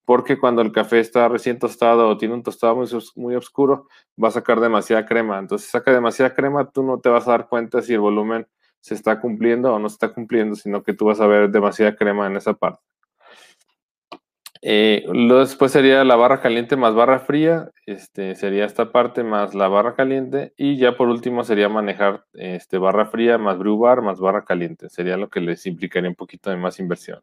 porque 0.06 0.38
cuando 0.38 0.62
el 0.62 0.72
café 0.72 1.00
está 1.00 1.28
recién 1.28 1.58
tostado 1.58 2.08
o 2.08 2.18
tiene 2.18 2.36
un 2.36 2.44
tostado 2.44 2.76
muy, 2.76 2.88
muy 3.16 3.36
oscuro, 3.36 3.88
va 4.24 4.28
a 4.28 4.32
sacar 4.32 4.60
demasiada 4.60 5.06
crema. 5.06 5.40
Entonces, 5.40 5.66
si 5.66 5.72
saca 5.72 5.92
demasiada 5.92 6.36
crema, 6.36 6.70
tú 6.70 6.84
no 6.84 7.00
te 7.00 7.10
vas 7.10 7.28
a 7.28 7.32
dar 7.32 7.48
cuenta 7.48 7.82
si 7.82 7.94
el 7.94 8.00
volumen 8.00 8.48
se 8.82 8.94
está 8.94 9.20
cumpliendo 9.20 9.74
o 9.74 9.80
no 9.80 9.90
se 9.90 9.94
está 9.94 10.14
cumpliendo, 10.14 10.56
sino 10.56 10.84
que 10.84 10.94
tú 10.94 11.06
vas 11.06 11.20
a 11.20 11.26
ver 11.26 11.50
demasiada 11.50 11.96
crema 11.96 12.28
en 12.28 12.38
esa 12.38 12.54
parte. 12.54 12.82
Eh, 14.68 15.06
después 15.30 15.72
sería 15.72 16.04
la 16.04 16.16
barra 16.16 16.42
caliente 16.42 16.76
más 16.76 16.96
barra 16.96 17.20
fría, 17.20 17.70
este, 17.86 18.34
sería 18.34 18.66
esta 18.66 18.92
parte 18.92 19.24
más 19.24 19.54
la 19.54 19.68
barra 19.68 19.94
caliente 19.94 20.54
y 20.58 20.78
ya 20.78 20.98
por 20.98 21.08
último 21.08 21.44
sería 21.44 21.70
manejar 21.70 22.26
este, 22.34 22.80
barra 22.80 23.06
fría 23.06 23.38
más 23.38 23.60
brew 23.60 23.78
bar 23.78 24.02
más 24.02 24.20
barra 24.20 24.44
caliente, 24.44 24.90
sería 24.90 25.18
lo 25.18 25.30
que 25.30 25.40
les 25.40 25.68
implicaría 25.68 26.10
un 26.10 26.16
poquito 26.16 26.50
de 26.50 26.58
más 26.58 26.80
inversión. 26.80 27.22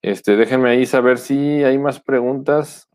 Este, 0.00 0.34
déjenme 0.36 0.70
ahí 0.70 0.86
saber 0.86 1.18
si 1.18 1.62
hay 1.62 1.76
más 1.76 2.00
preguntas, 2.00 2.88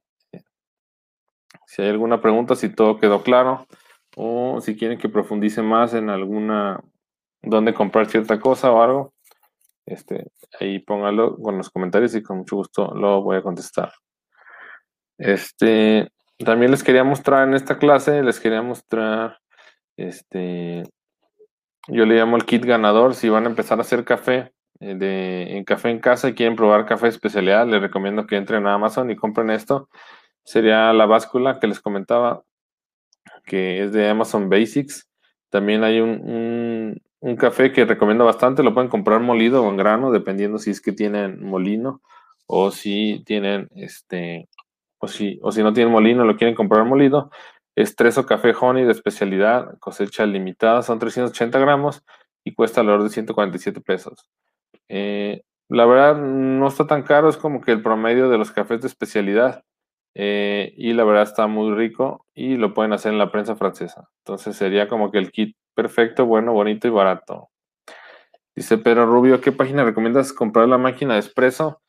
si 1.67 1.83
hay 1.83 1.89
alguna 1.89 2.19
pregunta, 2.19 2.55
si 2.55 2.69
todo 2.69 2.97
quedó 2.97 3.21
claro 3.21 3.67
o 4.15 4.59
si 4.59 4.75
quieren 4.75 4.97
que 4.97 5.07
profundice 5.07 5.61
más 5.61 5.93
en 5.93 6.09
alguna, 6.09 6.81
dónde 7.43 7.75
comprar 7.75 8.07
cierta 8.07 8.39
cosa 8.39 8.71
o 8.71 8.81
algo. 8.81 9.13
Este, 9.91 10.31
ahí 10.59 10.79
póngalo 10.79 11.35
con 11.37 11.57
los 11.57 11.69
comentarios 11.69 12.15
y 12.15 12.23
con 12.23 12.37
mucho 12.37 12.55
gusto 12.55 12.93
lo 12.95 13.21
voy 13.21 13.37
a 13.37 13.41
contestar. 13.41 13.91
Este, 15.17 16.09
también 16.37 16.71
les 16.71 16.83
quería 16.83 17.03
mostrar 17.03 17.47
en 17.47 17.55
esta 17.55 17.77
clase, 17.77 18.23
les 18.23 18.39
quería 18.39 18.61
mostrar, 18.61 19.39
este, 19.97 20.83
yo 21.87 22.05
le 22.05 22.15
llamo 22.15 22.37
el 22.37 22.45
kit 22.45 22.63
ganador. 22.63 23.15
Si 23.15 23.27
van 23.27 23.45
a 23.45 23.49
empezar 23.49 23.79
a 23.79 23.81
hacer 23.81 24.05
café, 24.05 24.53
eh, 24.79 24.95
de, 24.95 25.57
en 25.57 25.65
café 25.65 25.89
en 25.89 25.99
casa 25.99 26.29
y 26.29 26.35
quieren 26.35 26.55
probar 26.55 26.85
café 26.85 27.07
especialidad, 27.07 27.67
les 27.67 27.81
recomiendo 27.81 28.25
que 28.25 28.37
entren 28.37 28.65
a 28.67 28.75
Amazon 28.75 29.11
y 29.11 29.17
compren 29.17 29.49
esto. 29.49 29.89
Sería 30.45 30.93
la 30.93 31.05
báscula 31.05 31.59
que 31.59 31.67
les 31.67 31.81
comentaba, 31.81 32.43
que 33.45 33.83
es 33.83 33.91
de 33.91 34.09
Amazon 34.09 34.49
Basics. 34.49 35.09
También 35.49 35.83
hay 35.83 35.99
un, 35.99 36.11
un 36.21 37.01
café 37.37 37.71
que 37.71 37.85
recomiendo 37.85 38.25
bastante, 38.25 38.63
lo 38.63 38.73
pueden 38.73 38.89
comprar 38.89 39.19
molido 39.19 39.63
o 39.63 39.69
en 39.69 39.77
grano, 39.77 40.11
dependiendo 40.11 40.57
si 40.57 40.71
es 40.71 40.81
que 40.81 40.91
tienen 40.91 41.43
molino 41.45 42.01
o 42.47 42.71
si 42.71 43.23
tienen 43.25 43.69
este, 43.75 44.49
o 44.99 45.07
si, 45.07 45.39
o 45.41 45.51
si 45.51 45.63
no 45.63 45.73
tienen 45.73 45.91
molino, 45.91 46.25
lo 46.25 46.35
quieren 46.37 46.55
comprar 46.55 46.85
molido. 46.85 47.31
Estreso 47.75 48.25
Café 48.25 48.53
Honey 48.59 48.85
de 48.85 48.91
especialidad, 48.91 49.77
cosecha 49.79 50.25
limitada, 50.25 50.81
son 50.81 50.99
380 50.99 51.59
gramos 51.59 52.03
y 52.43 52.53
cuesta 52.53 52.81
alrededor 52.81 53.03
de 53.03 53.09
147 53.11 53.81
pesos. 53.81 54.29
Eh, 54.89 55.43
la 55.69 55.85
verdad 55.85 56.17
no 56.17 56.67
está 56.67 56.85
tan 56.85 57.03
caro, 57.03 57.29
es 57.29 57.37
como 57.37 57.61
que 57.61 57.71
el 57.71 57.81
promedio 57.81 58.29
de 58.29 58.37
los 58.37 58.51
cafés 58.51 58.81
de 58.81 58.87
especialidad. 58.87 59.63
Eh, 60.13 60.73
y 60.75 60.91
la 60.91 61.05
verdad 61.05 61.23
está 61.23 61.47
muy 61.47 61.73
rico 61.73 62.25
y 62.33 62.57
lo 62.57 62.73
pueden 62.73 62.91
hacer 62.91 63.13
en 63.13 63.19
la 63.19 63.31
prensa 63.31 63.55
francesa. 63.55 64.09
Entonces 64.25 64.57
sería 64.57 64.89
como 64.89 65.11
que 65.11 65.19
el 65.19 65.31
kit 65.31 65.55
perfecto, 65.75 66.25
bueno, 66.25 66.53
bonito 66.53 66.87
y 66.87 66.91
barato. 66.91 67.49
Dice 68.55 68.77
Pedro 68.77 69.05
Rubio, 69.05 69.39
¿qué 69.41 69.51
página 69.51 69.83
recomiendas 69.83 70.33
comprar 70.33 70.67
la 70.67 70.77
máquina 70.77 71.13
de 71.13 71.21
espresso? 71.21 71.81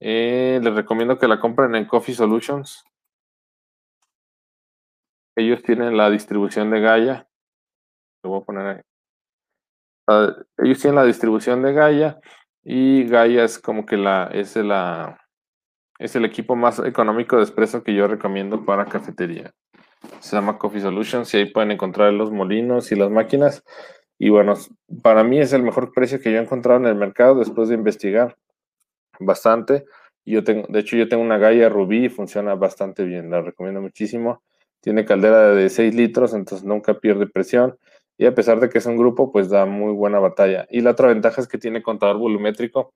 Eh, 0.00 0.60
les 0.62 0.74
recomiendo 0.74 1.18
que 1.18 1.28
la 1.28 1.40
compren 1.40 1.74
en 1.74 1.86
Coffee 1.86 2.14
Solutions. 2.14 2.84
Ellos 5.36 5.62
tienen 5.62 5.96
la 5.96 6.10
distribución 6.10 6.70
de 6.70 6.80
Gaia. 6.80 7.28
Lo 8.22 8.30
voy 8.30 8.42
a 8.42 8.44
poner 8.44 8.66
ahí. 8.66 8.80
Ah, 10.06 10.34
ellos 10.58 10.80
tienen 10.80 10.96
la 10.96 11.04
distribución 11.04 11.62
de 11.62 11.72
Gaia 11.72 12.20
y 12.62 13.04
Gaia 13.04 13.44
es 13.44 13.58
como 13.58 13.86
que 13.86 13.96
la 13.96 14.28
es 14.32 14.54
la 14.56 15.18
es 15.98 16.14
el 16.16 16.24
equipo 16.24 16.56
más 16.56 16.78
económico 16.80 17.36
de 17.36 17.44
espresso 17.44 17.82
que 17.82 17.94
yo 17.94 18.06
recomiendo 18.06 18.64
para 18.64 18.86
cafetería. 18.86 19.52
Se 20.20 20.36
llama 20.36 20.58
Coffee 20.58 20.80
Solutions 20.80 21.32
y 21.34 21.38
ahí 21.38 21.44
pueden 21.46 21.70
encontrar 21.70 22.12
los 22.12 22.30
molinos 22.30 22.90
y 22.92 22.96
las 22.96 23.10
máquinas. 23.10 23.62
Y 24.18 24.30
bueno, 24.30 24.54
para 25.02 25.24
mí 25.24 25.38
es 25.40 25.52
el 25.52 25.62
mejor 25.62 25.92
precio 25.92 26.20
que 26.20 26.32
yo 26.32 26.38
he 26.38 26.42
encontrado 26.42 26.80
en 26.80 26.86
el 26.86 26.94
mercado 26.94 27.34
después 27.34 27.68
de 27.68 27.74
investigar 27.74 28.36
bastante. 29.18 29.84
Yo 30.24 30.42
tengo, 30.44 30.66
de 30.68 30.80
hecho, 30.80 30.96
yo 30.96 31.08
tengo 31.08 31.22
una 31.22 31.38
Gaia 31.38 31.68
Rubí 31.68 32.06
y 32.06 32.08
funciona 32.08 32.54
bastante 32.54 33.04
bien, 33.04 33.30
la 33.30 33.42
recomiendo 33.42 33.80
muchísimo. 33.80 34.42
Tiene 34.80 35.04
caldera 35.04 35.48
de 35.50 35.68
6 35.68 35.94
litros, 35.94 36.34
entonces 36.34 36.66
nunca 36.66 36.94
pierde 36.94 37.26
presión. 37.26 37.76
Y 38.16 38.26
a 38.26 38.34
pesar 38.34 38.60
de 38.60 38.68
que 38.68 38.78
es 38.78 38.86
un 38.86 38.96
grupo, 38.96 39.32
pues 39.32 39.48
da 39.50 39.66
muy 39.66 39.92
buena 39.92 40.20
batalla. 40.20 40.66
Y 40.70 40.80
la 40.80 40.90
otra 40.90 41.08
ventaja 41.08 41.40
es 41.40 41.48
que 41.48 41.58
tiene 41.58 41.82
contador 41.82 42.18
volumétrico. 42.18 42.94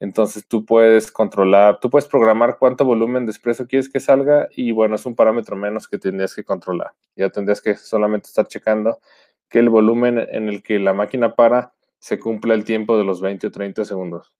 Entonces 0.00 0.46
tú 0.46 0.64
puedes 0.64 1.10
controlar, 1.10 1.80
tú 1.80 1.90
puedes 1.90 2.06
programar 2.06 2.56
cuánto 2.58 2.84
volumen 2.84 3.26
de 3.26 3.32
expreso 3.32 3.66
quieres 3.66 3.88
que 3.88 3.98
salga 3.98 4.48
y 4.52 4.70
bueno, 4.70 4.94
es 4.94 5.04
un 5.06 5.16
parámetro 5.16 5.56
menos 5.56 5.88
que 5.88 5.98
tendrías 5.98 6.34
que 6.34 6.44
controlar. 6.44 6.92
Ya 7.16 7.30
tendrías 7.30 7.60
que 7.60 7.74
solamente 7.76 8.28
estar 8.28 8.46
checando 8.46 9.00
que 9.48 9.58
el 9.58 9.70
volumen 9.70 10.18
en 10.30 10.48
el 10.48 10.62
que 10.62 10.78
la 10.78 10.92
máquina 10.92 11.34
para 11.34 11.72
se 11.98 12.18
cumpla 12.18 12.54
el 12.54 12.64
tiempo 12.64 12.96
de 12.96 13.04
los 13.04 13.20
20 13.20 13.48
o 13.48 13.50
30 13.50 13.84
segundos. 13.84 14.32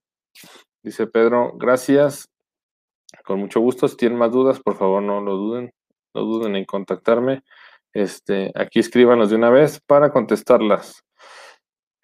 Dice 0.83 1.07
Pedro, 1.07 1.53
gracias. 1.57 2.29
Con 3.25 3.41
mucho 3.41 3.61
gusto. 3.61 3.89
Si 3.89 3.97
tienen 3.97 4.19
más 4.19 4.31
dudas, 4.31 4.61
por 4.61 4.77
favor 4.77 5.03
no 5.03 5.21
lo 5.21 5.37
duden. 5.37 5.73
No 6.15 6.23
duden 6.23 6.55
en 6.57 6.65
contactarme. 6.65 7.43
Este, 7.93 8.53
aquí 8.55 8.79
escríbanos 8.79 9.31
de 9.31 9.37
una 9.37 9.51
vez 9.51 9.81
para 9.81 10.13
contestarlas. 10.13 11.03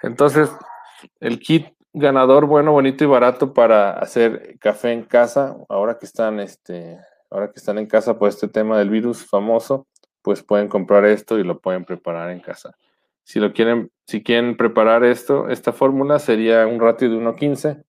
Entonces, 0.02 0.50
el 1.20 1.38
kit 1.38 1.68
ganador 1.94 2.46
bueno, 2.46 2.72
bonito 2.72 3.04
y 3.04 3.06
barato 3.06 3.54
para 3.54 3.92
hacer 3.92 4.58
café 4.58 4.92
en 4.92 5.04
casa. 5.04 5.56
Ahora 5.68 5.96
que 5.98 6.06
están, 6.06 6.40
este, 6.40 6.98
ahora 7.30 7.50
que 7.52 7.58
están 7.58 7.78
en 7.78 7.86
casa 7.86 8.18
por 8.18 8.28
este 8.28 8.48
tema 8.48 8.78
del 8.78 8.90
virus 8.90 9.24
famoso, 9.24 9.86
pues 10.20 10.42
pueden 10.42 10.68
comprar 10.68 11.04
esto 11.06 11.38
y 11.38 11.44
lo 11.44 11.60
pueden 11.60 11.84
preparar 11.84 12.30
en 12.30 12.40
casa. 12.40 12.76
Si 13.22 13.38
lo 13.38 13.52
quieren, 13.52 13.90
si 14.06 14.22
quieren 14.22 14.56
preparar 14.56 15.04
esto, 15.04 15.48
esta 15.48 15.72
fórmula 15.72 16.18
sería 16.18 16.66
un 16.66 16.80
ratio 16.80 17.08
de 17.08 17.16
1.15. 17.16 17.84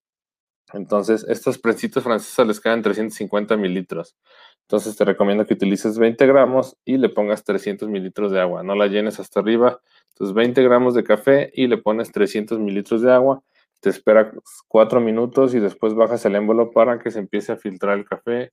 Entonces, 0.73 1.25
estos 1.27 1.57
presitos 1.57 2.03
francesas 2.03 2.47
les 2.47 2.59
caen 2.59 2.81
350 2.81 3.57
mililitros. 3.57 4.15
Entonces, 4.61 4.95
te 4.95 5.05
recomiendo 5.05 5.45
que 5.45 5.53
utilices 5.53 5.97
20 5.97 6.25
gramos 6.27 6.77
y 6.85 6.97
le 6.97 7.09
pongas 7.09 7.43
300 7.43 7.89
mililitros 7.89 8.31
de 8.31 8.41
agua. 8.41 8.63
No 8.63 8.75
la 8.75 8.87
llenes 8.87 9.19
hasta 9.19 9.39
arriba. 9.39 9.79
Entonces, 10.09 10.33
20 10.33 10.63
gramos 10.63 10.93
de 10.95 11.03
café 11.03 11.51
y 11.53 11.67
le 11.67 11.77
pones 11.77 12.11
300 12.11 12.59
mililitros 12.59 13.01
de 13.01 13.13
agua 13.13 13.43
te 13.81 13.89
espera 13.89 14.31
cuatro 14.67 14.99
minutos 14.99 15.53
y 15.53 15.59
después 15.59 15.93
bajas 15.93 16.25
el 16.25 16.35
émbolo 16.35 16.71
para 16.71 16.99
que 16.99 17.11
se 17.11 17.19
empiece 17.19 17.51
a 17.51 17.57
filtrar 17.57 17.97
el 17.97 18.05
café 18.05 18.51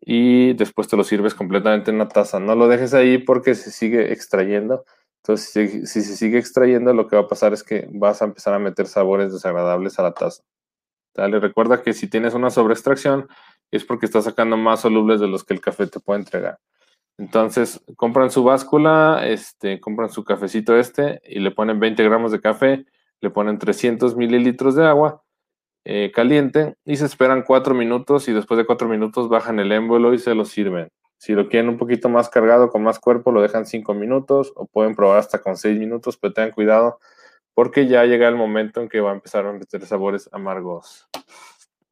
y 0.00 0.54
después 0.54 0.88
te 0.88 0.96
lo 0.96 1.04
sirves 1.04 1.34
completamente 1.34 1.90
en 1.90 1.96
una 1.96 2.08
taza. 2.08 2.40
No 2.40 2.54
lo 2.54 2.68
dejes 2.68 2.94
ahí 2.94 3.18
porque 3.18 3.54
se 3.54 3.70
sigue 3.70 4.12
extrayendo. 4.12 4.84
Entonces, 5.22 5.90
si, 5.90 6.02
se 6.02 6.16
sigue 6.16 6.38
extrayendo, 6.38 6.94
lo 6.94 7.06
que 7.06 7.16
va 7.16 7.22
a 7.22 7.28
pasar 7.28 7.52
es 7.52 7.62
que 7.62 7.86
vas 7.92 8.22
a 8.22 8.24
empezar 8.24 8.54
a 8.54 8.58
meter 8.58 8.86
sabores 8.86 9.32
desagradables 9.32 9.98
a 9.98 10.02
la 10.02 10.12
taza. 10.12 10.42
Dale, 11.14 11.40
recuerda 11.40 11.82
que 11.82 11.92
si 11.92 12.08
tienes 12.08 12.34
una 12.34 12.50
sobreextracción 12.50 13.28
es 13.70 13.84
porque 13.84 14.06
estás 14.06 14.24
sacando 14.24 14.56
más 14.56 14.80
solubles 14.80 15.20
de 15.20 15.28
los 15.28 15.44
que 15.44 15.54
el 15.54 15.60
café 15.60 15.86
te 15.86 16.00
puede 16.00 16.20
entregar. 16.20 16.58
Entonces, 17.18 17.82
compran 17.96 18.30
su 18.30 18.42
báscula, 18.44 19.26
este, 19.26 19.78
compran 19.80 20.08
su 20.10 20.24
cafecito 20.24 20.76
este 20.78 21.20
y 21.26 21.40
le 21.40 21.50
ponen 21.50 21.78
20 21.78 22.02
gramos 22.04 22.32
de 22.32 22.40
café 22.40 22.86
le 23.20 23.30
ponen 23.30 23.58
300 23.58 24.16
mililitros 24.16 24.74
de 24.74 24.86
agua 24.86 25.22
eh, 25.84 26.12
caliente 26.14 26.74
y 26.84 26.96
se 26.96 27.06
esperan 27.06 27.42
4 27.42 27.74
minutos 27.74 28.28
y 28.28 28.32
después 28.32 28.58
de 28.58 28.66
4 28.66 28.88
minutos 28.88 29.28
bajan 29.28 29.58
el 29.60 29.72
émbolo 29.72 30.12
y 30.14 30.18
se 30.18 30.34
lo 30.34 30.44
sirven. 30.44 30.88
Si 31.18 31.32
lo 31.34 31.48
quieren 31.48 31.68
un 31.68 31.78
poquito 31.78 32.08
más 32.08 32.30
cargado, 32.30 32.70
con 32.70 32.82
más 32.82 32.98
cuerpo, 32.98 33.30
lo 33.32 33.42
dejan 33.42 33.66
5 33.66 33.94
minutos 33.94 34.52
o 34.56 34.66
pueden 34.66 34.94
probar 34.94 35.18
hasta 35.18 35.40
con 35.42 35.56
6 35.56 35.78
minutos, 35.78 36.16
pero 36.16 36.32
tengan 36.32 36.52
cuidado 36.52 36.98
porque 37.54 37.86
ya 37.86 38.04
llega 38.04 38.28
el 38.28 38.36
momento 38.36 38.80
en 38.80 38.88
que 38.88 39.00
va 39.00 39.10
a 39.10 39.14
empezar 39.14 39.46
a 39.46 39.52
meter 39.52 39.84
sabores 39.84 40.28
amargos. 40.32 41.08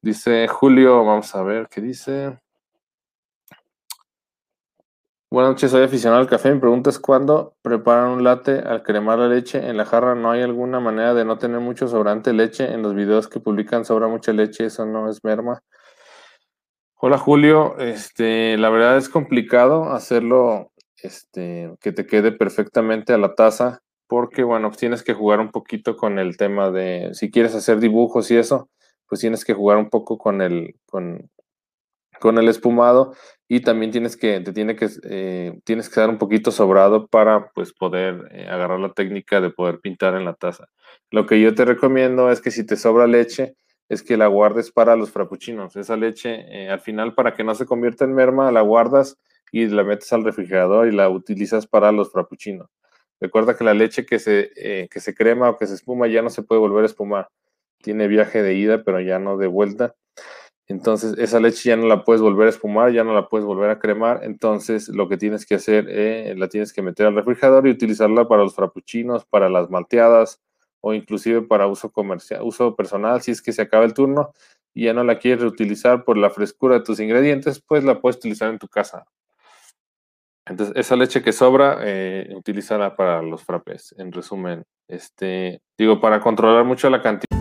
Dice 0.01 0.47
Julio, 0.49 1.05
vamos 1.05 1.35
a 1.35 1.43
ver 1.43 1.69
qué 1.69 1.81
dice. 1.81 2.39
Buenas 5.31 5.51
noches, 5.51 5.73
soy 5.73 5.83
aficionado 5.83 6.23
al 6.23 6.27
café. 6.27 6.55
Mi 6.55 6.59
pregunta 6.59 6.89
es 6.89 6.99
cuándo 6.99 7.55
preparan 7.61 8.13
un 8.13 8.25
latte 8.25 8.61
al 8.61 8.83
cremar 8.83 9.19
la 9.19 9.29
leche 9.29 9.59
en 9.59 9.77
la 9.77 9.85
jarra. 9.85 10.15
¿No 10.15 10.31
hay 10.31 10.41
alguna 10.41 10.81
manera 10.81 11.13
de 11.13 11.27
no 11.27 11.37
tener 11.37 11.61
mucho 11.61 11.87
sobrante 11.87 12.33
leche? 12.33 12.73
En 12.73 12.81
los 12.81 12.95
videos 12.95 13.29
que 13.29 13.39
publican 13.39 13.85
sobra 13.85 14.09
mucha 14.09 14.33
leche, 14.33 14.65
eso 14.65 14.87
no 14.87 15.11
es 15.11 15.23
merma. 15.23 15.61
Hola 16.95 17.19
Julio, 17.19 17.77
este, 17.79 18.57
la 18.57 18.71
verdad 18.71 18.97
es 18.97 19.11
complicado 19.11 19.93
hacerlo, 19.93 20.73
este, 21.03 21.75
que 21.83 21.93
te 21.93 22.07
quede 22.07 22.33
perfectamente 22.33 23.13
a 23.13 23.19
la 23.19 23.35
taza. 23.35 23.81
porque, 24.07 24.43
bueno, 24.45 24.71
tienes 24.71 25.03
que 25.03 25.13
jugar 25.13 25.41
un 25.41 25.51
poquito 25.51 25.95
con 25.99 26.19
el 26.19 26.39
tema 26.39 26.71
de, 26.71 27.11
si 27.13 27.31
quieres 27.31 27.55
hacer 27.55 27.81
dibujos 27.81 28.31
y 28.31 28.39
eso, 28.39 28.71
pues 29.07 29.21
tienes 29.21 29.45
que 29.45 29.53
jugar 29.53 29.77
un 29.77 29.91
poco 29.91 30.17
con 30.17 30.41
el, 30.41 30.77
con, 30.87 31.31
con 32.19 32.39
el 32.39 32.49
espumado 32.49 33.13
y 33.51 33.61
también 33.61 33.91
tienes 33.91 34.17
que, 34.19 34.41
te 34.41 34.53
tiene 34.53 34.77
que, 34.77 34.89
eh, 35.05 35.59
tienes 35.65 35.89
que 35.89 36.01
dar 36.01 36.11
un 36.11 36.19
poquito 36.19 36.51
sobrado 36.51 37.07
para 37.07 37.51
pues 37.53 37.73
poder 37.73 38.29
eh, 38.31 38.47
agarrar 38.47 38.79
la 38.79 38.93
técnica 38.93 39.41
de 39.41 39.49
poder 39.49 39.81
pintar 39.81 40.15
en 40.15 40.27
la 40.27 40.35
taza. 40.35 40.69
Lo 41.11 41.25
que 41.25 41.41
yo 41.41 41.55
te 41.55 41.65
recomiendo 41.65 42.31
es 42.31 42.43
que 42.43 42.51
si 42.51 42.67
te 42.67 42.77
sobra 42.77 43.07
leche, 43.07 43.57
es 43.89 44.03
que 44.03 44.19
la 44.19 44.27
guardes 44.27 44.71
para 44.71 44.97
los 44.97 45.11
frappuccinos. 45.11 45.77
Esa 45.77 45.97
leche, 45.97 46.45
eh, 46.51 46.69
al 46.69 46.81
final, 46.81 47.15
para 47.15 47.33
que 47.33 47.43
no 47.43 47.55
se 47.55 47.65
convierta 47.65 48.05
en 48.05 48.15
merma, 48.15 48.53
la 48.53 48.61
guardas 48.61 49.17
y 49.51 49.67
la 49.67 49.83
metes 49.83 50.13
al 50.13 50.25
refrigerador 50.25 50.87
y 50.87 50.93
la 50.93 51.09
utilizas 51.09 51.67
para 51.67 51.91
los 51.91 52.13
frappuccinos. 52.13 52.69
Recuerda 53.19 53.57
que 53.57 53.65
la 53.65 53.73
leche 53.73 54.05
que 54.05 54.19
se, 54.19 54.53
que 54.91 55.01
se 55.01 55.15
crema 55.15 55.49
o 55.49 55.57
que 55.57 55.67
se 55.67 55.75
espuma 55.75 56.07
ya 56.07 56.23
no 56.23 56.31
se 56.31 56.43
puede 56.43 56.61
volver 56.61 56.83
a 56.83 56.87
espumar. 56.87 57.29
Tiene 57.83 58.09
viaje 58.09 58.43
de 58.43 58.55
ida, 58.55 58.85
pero 58.85 59.01
ya 59.01 59.19
no 59.19 59.39
de 59.39 59.47
vuelta. 59.49 59.95
Entonces, 60.69 61.17
esa 61.17 61.41
leche 61.41 61.71
ya 61.71 61.77
no 61.77 61.87
la 61.87 62.05
puedes 62.05 62.21
volver 62.21 62.47
a 62.47 62.51
espumar, 62.51 62.93
ya 62.93 63.03
no 63.03 63.15
la 63.15 63.29
puedes 63.29 63.47
volver 63.47 63.71
a 63.71 63.79
cremar. 63.79 64.21
Entonces, 64.23 64.89
lo 64.89 65.09
que 65.09 65.17
tienes 65.17 65.47
que 65.47 65.55
hacer, 65.55 65.87
eh, 65.89 66.35
la 66.37 66.49
tienes 66.49 66.75
que 66.75 66.83
meter 66.83 67.07
al 67.07 67.15
refrigerador 67.15 67.67
y 67.67 67.71
utilizarla 67.71 68.29
para 68.29 68.43
los 68.43 68.55
frappuccinos, 68.55 69.25
para 69.25 69.49
las 69.49 69.71
malteadas 69.71 70.43
o 70.81 70.93
inclusive 70.93 71.43
para 71.43 71.67
uso 71.67 71.91
comercial, 71.91 72.43
uso 72.43 72.77
personal. 72.77 73.23
Si 73.23 73.31
es 73.31 73.41
que 73.41 73.53
se 73.53 73.63
acaba 73.63 73.87
el 73.87 73.95
turno 73.95 74.33
y 74.75 74.85
ya 74.85 74.93
no 74.93 75.05
la 75.05 75.19
quieres 75.19 75.41
reutilizar 75.41 76.05
por 76.05 76.19
la 76.19 76.29
frescura 76.29 76.77
de 76.77 76.85
tus 76.85 77.01
ingredientes, 77.01 77.61
pues 77.61 77.83
la 77.83 78.01
puedes 78.01 78.19
utilizar 78.19 78.51
en 78.51 78.59
tu 78.59 78.69
casa. 78.69 79.07
Entonces, 80.45 80.77
esa 80.77 80.97
leche 80.97 81.23
que 81.23 81.33
sobra, 81.33 81.79
eh, 81.83 82.35
para 82.97 83.23
los 83.23 83.43
frappés. 83.43 83.95
En 83.99 84.13
resumen, 84.13 84.65
este, 84.87 85.63
digo, 85.79 86.01
para 86.01 86.21
controlar 86.21 86.65
mucho 86.65 86.91
la 86.91 87.03
cantidad. 87.03 87.38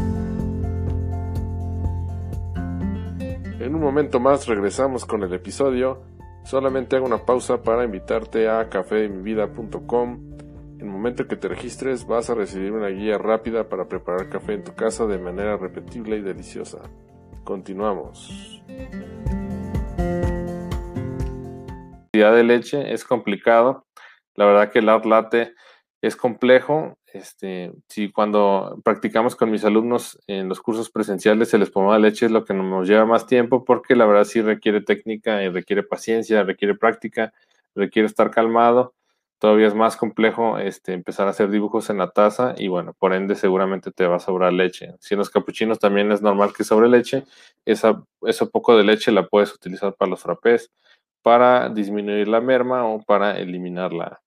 En 3.67 3.75
un 3.75 3.81
momento 3.81 4.21
más 4.21 4.47
regresamos 4.47 5.03
con 5.03 5.23
el 5.23 5.33
episodio. 5.33 6.01
Solamente 6.45 6.95
hago 6.95 7.05
una 7.05 7.25
pausa 7.25 7.63
para 7.63 7.83
invitarte 7.83 8.47
a 8.47 8.69
cafemivida.com. 8.69 10.37
En 10.75 10.79
el 10.79 10.87
momento 10.89 11.27
que 11.27 11.35
te 11.35 11.49
registres 11.49 12.07
vas 12.07 12.29
a 12.29 12.35
recibir 12.35 12.71
una 12.71 12.87
guía 12.87 13.17
rápida 13.17 13.67
para 13.67 13.89
preparar 13.89 14.29
café 14.29 14.53
en 14.53 14.63
tu 14.63 14.73
casa 14.73 15.05
de 15.05 15.17
manera 15.17 15.57
repetible 15.57 16.15
y 16.15 16.21
deliciosa. 16.21 16.77
Continuamos. 17.43 18.63
La 22.13 22.31
de 22.31 22.43
leche 22.45 22.93
es 22.93 23.03
complicado. 23.03 23.85
La 24.35 24.45
verdad 24.45 24.71
que 24.71 24.79
el 24.79 24.87
art 24.87 25.03
latte 25.03 25.55
es 26.01 26.15
complejo. 26.15 26.96
Este, 27.13 27.71
si 27.87 28.11
cuando 28.11 28.79
practicamos 28.83 29.35
con 29.35 29.49
mis 29.49 29.63
alumnos 29.63 30.19
en 30.27 30.49
los 30.49 30.59
cursos 30.59 30.89
presenciales 30.89 31.53
el 31.53 31.61
espumado 31.61 31.93
de 31.93 32.01
leche 32.01 32.25
es 32.25 32.31
lo 32.33 32.43
que 32.43 32.53
nos 32.53 32.85
lleva 32.87 33.05
más 33.05 33.25
tiempo 33.25 33.63
porque 33.63 33.95
la 33.95 34.05
verdad 34.05 34.25
sí 34.25 34.41
requiere 34.41 34.81
técnica 34.81 35.41
y 35.41 35.47
requiere 35.47 35.83
paciencia, 35.83 36.43
requiere 36.43 36.75
práctica, 36.75 37.33
requiere 37.75 38.07
estar 38.07 38.29
calmado. 38.29 38.93
Todavía 39.39 39.67
es 39.67 39.75
más 39.75 39.95
complejo 39.95 40.57
este, 40.57 40.93
empezar 40.93 41.27
a 41.27 41.29
hacer 41.29 41.49
dibujos 41.49 41.89
en 41.89 41.99
la 41.99 42.09
taza 42.09 42.55
y 42.57 42.67
bueno, 42.67 42.93
por 42.97 43.13
ende 43.13 43.35
seguramente 43.35 43.91
te 43.91 44.05
va 44.07 44.17
a 44.17 44.19
sobrar 44.19 44.51
leche. 44.51 44.95
Si 44.99 45.13
en 45.13 45.19
los 45.19 45.29
capuchinos 45.29 45.79
también 45.79 46.11
es 46.11 46.21
normal 46.21 46.53
que 46.53 46.63
sobre 46.63 46.89
leche, 46.89 47.23
esa, 47.63 48.03
eso 48.23 48.49
poco 48.49 48.75
de 48.75 48.83
leche 48.83 49.11
la 49.11 49.27
puedes 49.27 49.53
utilizar 49.53 49.93
para 49.93 50.09
los 50.09 50.21
frappés, 50.23 50.71
para 51.21 51.69
disminuir 51.69 52.27
la 52.27 52.41
merma 52.41 52.85
o 52.85 53.01
para 53.01 53.37
eliminarla. 53.37 54.21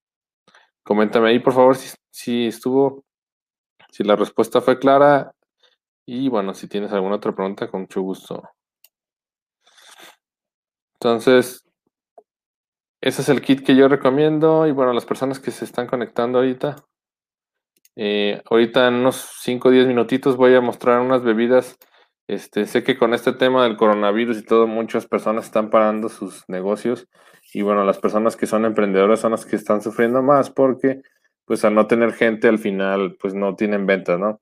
Coméntame 0.83 1.29
ahí, 1.29 1.39
por 1.39 1.53
favor, 1.53 1.77
si, 1.77 2.47
estuvo, 2.47 3.05
si 3.91 4.05
la 4.05 4.17
respuesta 4.17 4.61
fue 4.61 4.79
clara. 4.79 5.33
Y 6.07 6.29
bueno, 6.29 6.55
si 6.55 6.69
tienes 6.69 6.93
alguna 6.93 7.17
otra 7.17 7.35
pregunta, 7.35 7.69
con 7.69 7.83
mucho 7.83 8.03
gusto. 8.03 8.43
Entonces, 10.95 11.65
ese 13.00 13.23
es 13.23 13.28
el 13.28 13.41
kit 13.43 13.65
que 13.65 13.76
yo 13.76 13.89
recomiendo. 13.89 14.67
Y 14.67 14.73
bueno, 14.73 14.93
las 14.93 15.07
personas 15.07 15.39
que 15.41 15.50
se 15.50 15.65
están 15.65 15.87
conectando 15.87 16.39
ahorita, 16.39 16.76
eh, 17.97 18.43
ahorita 18.50 18.89
en 18.89 18.95
unos 18.95 19.17
5 19.41 19.69
o 19.69 19.71
10 19.71 19.87
minutitos 19.87 20.37
voy 20.37 20.54
a 20.54 20.61
mostrar 20.61 21.00
unas 21.00 21.23
bebidas. 21.23 21.76
Este, 22.30 22.66
sé 22.66 22.84
que 22.84 22.97
con 22.97 23.12
este 23.12 23.32
tema 23.32 23.64
del 23.64 23.76
coronavirus 23.76 24.38
y 24.38 24.45
todo, 24.45 24.69
muchas 24.69 25.04
personas 25.04 25.47
están 25.47 25.69
parando 25.69 26.08
sus 26.08 26.49
negocios 26.49 27.08
y 27.52 27.62
bueno, 27.62 27.84
las 27.84 27.99
personas 27.99 28.36
que 28.36 28.47
son 28.47 28.64
emprendedoras 28.64 29.19
son 29.19 29.32
las 29.32 29.45
que 29.45 29.56
están 29.56 29.82
sufriendo 29.82 30.23
más 30.23 30.49
porque 30.49 31.02
pues 31.45 31.64
al 31.64 31.75
no 31.75 31.88
tener 31.88 32.12
gente 32.12 32.47
al 32.47 32.60
final 32.60 33.16
pues 33.21 33.34
no 33.34 33.56
tienen 33.56 33.84
ventas, 33.84 34.21
¿no? 34.21 34.40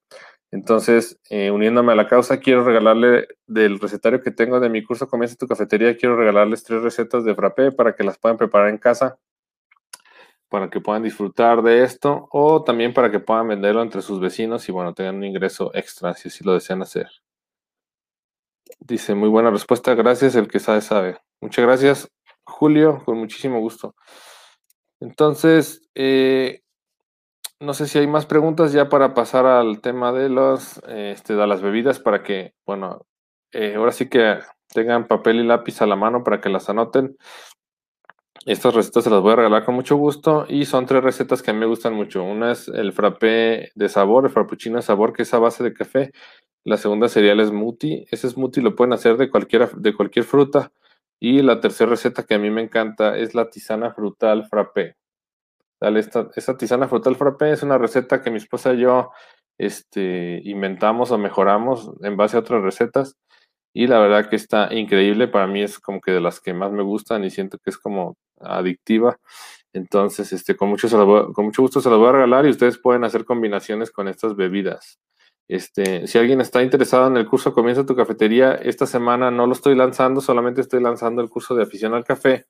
Entonces, 0.51 1.19
eh, 1.31 1.51
uniéndome 1.51 1.93
a 1.93 1.97
la 1.97 2.09
causa, 2.09 2.41
quiero 2.41 2.63
regalarle 2.63 3.27
del 3.47 3.81
recetario 3.81 4.21
que 4.21 4.33
tengo 4.33 4.61
de 4.61 4.69
mi 4.69 4.85
curso 4.85 5.09
Comienza 5.09 5.37
tu 5.37 5.47
cafetería, 5.47 5.97
quiero 5.97 6.15
regalarles 6.15 6.65
tres 6.65 6.83
recetas 6.83 7.25
de 7.25 7.35
frappé 7.35 7.73
para 7.73 7.95
que 7.97 8.05
las 8.05 8.19
puedan 8.19 8.37
preparar 8.37 8.69
en 8.69 8.77
casa, 8.77 9.19
para 10.51 10.69
que 10.69 10.83
puedan 10.83 11.05
disfrutar 11.05 11.63
de 11.63 11.85
esto 11.85 12.29
o 12.33 12.63
también 12.65 12.93
para 12.93 13.11
que 13.11 13.21
puedan 13.21 13.49
venderlo 13.49 13.81
entre 13.81 14.03
sus 14.03 14.21
vecinos 14.21 14.69
y 14.69 14.73
bueno, 14.73 14.93
tengan 14.93 15.17
un 15.17 15.25
ingreso 15.25 15.71
extra 15.73 16.13
si 16.13 16.29
así 16.29 16.45
lo 16.45 16.53
desean 16.53 16.83
hacer. 16.83 17.09
Dice, 18.81 19.15
muy 19.15 19.29
buena 19.29 19.51
respuesta, 19.51 19.95
gracias, 19.95 20.35
el 20.35 20.49
que 20.49 20.61
sabe 20.61 20.81
sabe. 20.81 21.19
Muchas 21.41 21.65
gracias. 21.65 22.09
Julio, 22.45 23.03
con 23.05 23.19
muchísimo 23.19 23.61
gusto. 23.61 23.95
Entonces, 25.01 25.89
eh, 25.95 26.63
no 27.61 27.75
sé 27.75 27.87
si 27.87 27.99
hay 27.99 28.07
más 28.07 28.27
preguntas 28.27 28.73
ya 28.73 28.89
para 28.89 29.15
pasar 29.15 29.47
al 29.47 29.81
tema 29.81 30.13
de, 30.13 30.29
los, 30.29 30.81
este, 30.87 31.35
de 31.35 31.47
las 31.47 31.61
bebidas 31.61 31.99
para 31.99 32.23
que, 32.23 32.55
bueno, 32.67 33.07
eh, 33.53 33.75
ahora 33.77 33.93
sí 33.93 34.09
que 34.09 34.39
tengan 34.69 35.07
papel 35.09 35.41
y 35.41 35.47
lápiz 35.47 35.83
a 35.83 35.87
la 35.87 35.97
mano 35.97 36.23
para 36.23 36.41
que 36.41 36.49
las 36.49 36.69
anoten. 36.69 37.17
Estas 38.47 38.75
recetas 38.75 39.05
se 39.05 39.11
las 39.11 39.21
voy 39.21 39.33
a 39.33 39.37
regalar 39.37 39.65
con 39.65 39.75
mucho 39.75 39.97
gusto 39.97 40.47
y 40.49 40.65
son 40.65 40.87
tres 40.87 41.03
recetas 41.03 41.43
que 41.43 41.51
a 41.51 41.55
mí 41.55 41.61
me 41.61 41.67
gustan 41.67 41.95
mucho. 41.95 42.23
Una 42.23 42.53
es 42.53 42.69
el 42.69 42.93
frappé 42.93 43.73
de 43.75 43.89
sabor, 43.89 44.25
el 44.25 44.31
frappuccino 44.31 44.77
de 44.77 44.83
sabor, 44.83 45.13
que 45.13 45.23
es 45.23 45.35
a 45.35 45.39
base 45.39 45.65
de 45.65 45.75
café. 45.75 46.13
La 46.69 46.77
segunda 46.77 47.09
sería 47.09 47.33
el 47.33 47.43
smoothie. 47.47 48.07
Ese 48.11 48.29
smoothie 48.29 48.63
lo 48.63 48.77
pueden 48.77 48.93
hacer 48.93 49.17
de, 49.17 49.31
de 49.77 49.95
cualquier 49.95 50.25
fruta. 50.25 50.71
Y 51.19 51.41
la 51.41 51.61
tercera 51.61 51.91
receta 51.91 52.25
que 52.25 52.35
a 52.35 52.39
mí 52.39 52.51
me 52.51 52.63
encanta 52.63 53.17
es 53.17 53.35
la 53.35 53.49
tisana 53.49 53.95
frutal 53.95 54.47
frappé. 54.47 54.97
Dale, 55.81 56.01
esta, 56.01 56.29
tisana 56.59 56.87
frutal 56.87 57.17
frappé 57.17 57.53
es 57.53 57.63
una 57.63 57.79
receta 57.79 58.21
que 58.21 58.31
mi 58.31 58.37
esposa 58.37 58.75
y 58.75 58.81
yo 58.81 59.13
este, 59.57 60.43
inventamos 60.45 61.11
o 61.11 61.17
mejoramos 61.17 61.91
en 62.03 62.19
base 62.19 62.37
a 62.37 62.41
otras 62.41 62.63
recetas. 62.63 63.17
Y 63.73 63.87
la 63.87 63.99
verdad 63.99 64.29
que 64.29 64.37
está 64.37 64.69
increíble. 64.75 65.27
Para 65.27 65.47
mí 65.47 65.63
es 65.63 65.79
como 65.79 66.03
que 66.03 66.13
de 66.13 66.21
las 66.21 66.39
que 66.39 66.53
más 66.53 66.71
me 66.71 66.83
gustan 66.83 67.25
y 67.25 67.31
siento 67.31 67.57
que 67.57 67.71
es 67.71 67.79
como 67.79 68.19
adictiva. 68.41 69.19
Entonces, 69.73 70.35
este, 70.35 70.55
con, 70.55 70.69
mucho 70.69 70.87
con 71.33 71.47
mucho 71.47 71.63
gusto 71.63 71.81
se 71.81 71.89
las 71.89 71.99
voy 71.99 72.09
a 72.09 72.13
regalar 72.13 72.45
y 72.45 72.51
ustedes 72.51 72.77
pueden 72.79 73.05
hacer 73.05 73.25
combinaciones 73.25 73.91
con 73.91 74.07
estas 74.07 74.37
bebidas. 74.37 74.99
Este, 75.49 76.07
si 76.07 76.19
alguien 76.19 76.43
está 76.43 76.63
interesado 76.63 77.07
en 77.07 77.17
el 77.17 77.27
curso 77.27 77.55
Comienza 77.55 77.87
tu 77.87 77.97
cafetería, 77.97 78.53
esta 78.55 78.87
semana 78.87 79.31
no 79.31 79.47
lo 79.47 79.55
estoy 79.55 79.75
lanzando, 79.75 80.21
solamente 80.21 80.61
estoy 80.61 80.83
lanzando 80.83 81.23
el 81.23 81.31
curso 81.31 81.55
de 81.55 81.63
afición 81.63 81.95
al 81.95 82.05
café. 82.05 82.47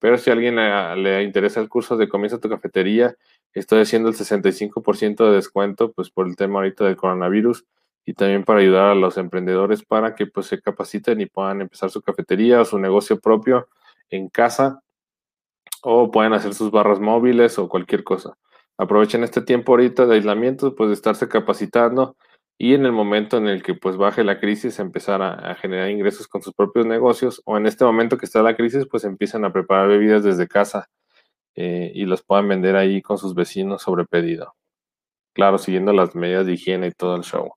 Pero 0.00 0.18
si 0.18 0.30
a 0.30 0.32
alguien 0.32 0.56
le, 0.56 1.22
interesa 1.22 1.60
el 1.60 1.68
curso 1.68 1.96
de 1.96 2.08
Comienza 2.08 2.38
tu 2.38 2.48
cafetería, 2.48 3.14
estoy 3.54 3.82
haciendo 3.82 4.08
el 4.08 4.16
65% 4.16 5.28
de 5.28 5.36
descuento, 5.36 5.92
pues 5.92 6.10
por 6.10 6.26
el 6.26 6.36
tema 6.36 6.58
ahorita 6.58 6.84
del 6.84 6.96
coronavirus 6.96 7.64
y 8.04 8.14
también 8.14 8.44
para 8.44 8.60
ayudar 8.60 8.86
a 8.86 8.94
los 8.94 9.16
emprendedores 9.18 9.84
para 9.84 10.14
que 10.14 10.26
pues 10.26 10.46
se 10.46 10.60
capaciten 10.60 11.20
y 11.20 11.26
puedan 11.26 11.60
empezar 11.60 11.90
su 11.90 12.02
cafetería 12.02 12.60
o 12.62 12.64
su 12.64 12.78
negocio 12.78 13.20
propio 13.20 13.68
en 14.08 14.28
casa 14.28 14.82
o 15.82 16.10
pueden 16.10 16.32
hacer 16.32 16.54
sus 16.54 16.70
barras 16.70 16.98
móviles 16.98 17.58
o 17.58 17.68
cualquier 17.68 18.02
cosa. 18.02 18.36
Aprovechen 18.78 19.22
este 19.22 19.42
tiempo 19.42 19.72
ahorita 19.72 20.06
de 20.06 20.14
aislamiento, 20.16 20.74
pues 20.74 20.88
de 20.88 20.94
estarse 20.94 21.28
capacitando 21.28 22.16
y 22.62 22.74
en 22.74 22.84
el 22.84 22.92
momento 22.92 23.38
en 23.38 23.48
el 23.48 23.62
que 23.62 23.72
pues 23.72 23.96
baje 23.96 24.22
la 24.22 24.38
crisis 24.38 24.80
empezar 24.80 25.22
a, 25.22 25.54
generar 25.54 25.88
ingresos 25.88 26.28
con 26.28 26.42
sus 26.42 26.52
propios 26.52 26.84
negocios 26.84 27.40
o 27.46 27.56
en 27.56 27.66
este 27.66 27.86
momento 27.86 28.18
que 28.18 28.26
está 28.26 28.42
la 28.42 28.54
crisis 28.54 28.86
pues 28.86 29.04
empiezan 29.04 29.46
a 29.46 29.52
preparar 29.52 29.88
bebidas 29.88 30.24
desde 30.24 30.46
casa 30.46 30.90
eh, 31.54 31.90
y 31.94 32.04
los 32.04 32.22
puedan 32.22 32.48
vender 32.48 32.76
ahí 32.76 33.00
con 33.00 33.16
sus 33.16 33.34
vecinos 33.34 33.80
sobre 33.80 34.04
pedido. 34.04 34.54
Claro, 35.32 35.56
siguiendo 35.56 35.94
las 35.94 36.14
medidas 36.14 36.44
de 36.44 36.52
higiene 36.52 36.88
y 36.88 36.92
todo 36.92 37.16
el 37.16 37.22
show. 37.22 37.54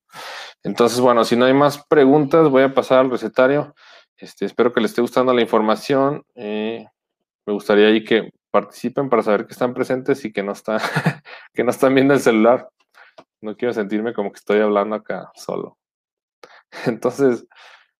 Entonces, 0.64 1.02
bueno, 1.02 1.26
si 1.26 1.36
no 1.36 1.44
hay 1.44 1.54
más 1.54 1.86
preguntas, 1.90 2.48
voy 2.48 2.64
a 2.64 2.74
pasar 2.74 3.00
al 3.00 3.12
recetario. 3.12 3.76
Este, 4.16 4.46
espero 4.46 4.72
que 4.72 4.80
les 4.80 4.92
esté 4.92 5.02
gustando 5.02 5.34
la 5.34 5.42
información. 5.42 6.24
Eh, 6.34 6.88
me 7.46 7.52
gustaría 7.52 7.88
ahí 7.88 8.06
que 8.06 8.30
participen 8.52 9.10
para 9.10 9.22
saber 9.22 9.48
que 9.48 9.52
están 9.52 9.74
presentes 9.74 10.24
y 10.24 10.32
que 10.32 10.44
no, 10.44 10.54
está, 10.54 10.78
que 11.54 11.66
no 11.66 11.72
están 11.72 11.94
viendo 11.94 12.14
el 12.14 12.22
celular. 12.22 12.70
No 13.42 13.56
quiero 13.58 13.74
sentirme 13.74 14.14
como 14.14 14.32
que 14.32 14.38
estoy 14.38 14.60
hablando 14.60 14.96
acá 14.96 15.32
solo. 15.36 15.78
Entonces, 16.86 17.46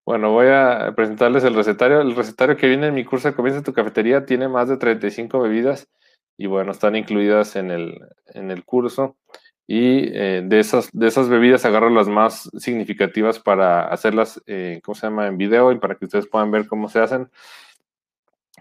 bueno, 0.06 0.32
voy 0.32 0.48
a 0.48 0.94
presentarles 0.96 1.44
el 1.44 1.56
recetario. 1.56 2.02
El 2.02 2.16
recetario 2.16 2.58
que 2.58 2.68
viene 2.68 2.88
en 2.88 2.94
mi 2.94 3.06
curso 3.06 3.30
de 3.30 3.36
Comienza 3.36 3.64
tu 3.64 3.74
cafetería 3.74 4.26
tiene 4.26 4.48
más 4.48 4.70
de 4.70 4.78
35 4.78 5.40
bebidas 5.40 5.90
y 6.38 6.48
bueno, 6.48 6.72
están 6.72 6.96
incluidas 6.96 7.56
en 7.56 7.72
el, 7.72 8.00
en 8.28 8.52
el 8.52 8.66
curso. 8.66 9.18
Y 9.66 10.10
eh, 10.14 10.42
de, 10.46 10.60
esas, 10.60 10.90
de 10.92 11.08
esas 11.08 11.30
bebidas 11.30 11.64
agarro 11.64 11.90
las 11.90 12.10
más 12.10 12.50
significativas 12.58 13.40
para 13.40 13.88
hacerlas, 13.88 14.42
eh, 14.46 14.82
¿cómo 14.84 14.96
se 14.96 15.08
llama?, 15.08 15.28
en 15.28 15.38
video 15.38 15.72
y 15.72 15.80
para 15.80 15.96
que 15.96 16.06
ustedes 16.06 16.28
puedan 16.28 16.52
ver 16.52 16.68
cómo 16.68 16.90
se 16.90 17.00
hacen. 17.00 17.30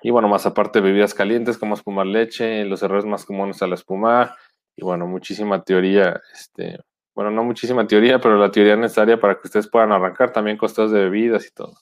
Y 0.00 0.10
bueno, 0.10 0.28
más 0.28 0.46
aparte 0.46 0.80
bebidas 0.80 1.14
calientes 1.14 1.58
como 1.58 1.74
espumar 1.74 2.06
leche, 2.06 2.64
los 2.64 2.82
errores 2.82 3.04
más 3.04 3.24
comunes 3.24 3.62
a 3.62 3.66
la 3.66 3.74
espuma 3.74 4.36
y 4.76 4.82
bueno, 4.82 5.06
muchísima 5.06 5.62
teoría, 5.62 6.20
este, 6.32 6.78
bueno, 7.14 7.30
no 7.30 7.44
muchísima 7.44 7.86
teoría, 7.86 8.20
pero 8.20 8.38
la 8.38 8.50
teoría 8.50 8.76
necesaria 8.76 9.20
para 9.20 9.34
que 9.34 9.46
ustedes 9.46 9.68
puedan 9.68 9.92
arrancar 9.92 10.32
también 10.32 10.56
costos 10.56 10.90
de 10.92 11.00
bebidas 11.00 11.46
y 11.46 11.50
todo. 11.50 11.74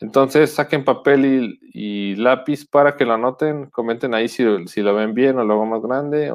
Entonces, 0.00 0.54
saquen 0.54 0.84
papel 0.84 1.58
y, 1.60 2.14
lápiz 2.16 2.66
para 2.66 2.96
que 2.96 3.04
lo 3.04 3.14
anoten, 3.14 3.66
comenten 3.70 4.14
ahí 4.14 4.28
si, 4.28 4.44
si, 4.68 4.80
lo 4.82 4.94
ven 4.94 5.12
bien 5.14 5.38
o 5.38 5.44
lo 5.44 5.54
hago 5.54 5.66
más 5.66 5.82
grande. 5.82 6.32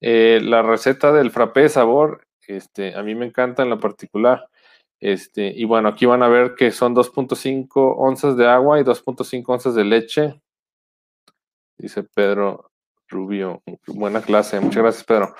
Eh, 0.00 0.40
la 0.42 0.62
receta 0.62 1.12
del 1.12 1.30
frappé 1.30 1.62
de 1.62 1.68
sabor, 1.68 2.26
este, 2.46 2.94
a 2.94 3.02
mí 3.02 3.14
me 3.14 3.26
encanta 3.26 3.62
en 3.62 3.70
lo 3.70 3.78
particular. 3.80 4.48
Este, 5.00 5.52
y 5.54 5.64
bueno, 5.64 5.88
aquí 5.90 6.06
van 6.06 6.22
a 6.22 6.28
ver 6.28 6.54
que 6.54 6.70
son 6.72 6.94
2.5 6.94 7.94
onzas 7.98 8.36
de 8.36 8.48
agua 8.48 8.80
y 8.80 8.84
2.5 8.84 9.44
onzas 9.46 9.74
de 9.74 9.84
leche. 9.84 10.40
Dice 11.78 12.02
Pedro 12.02 12.72
Rubio, 13.08 13.62
buena 13.86 14.20
clase, 14.20 14.60
muchas 14.60 14.82
gracias 14.82 15.04
Pedro. 15.04 15.34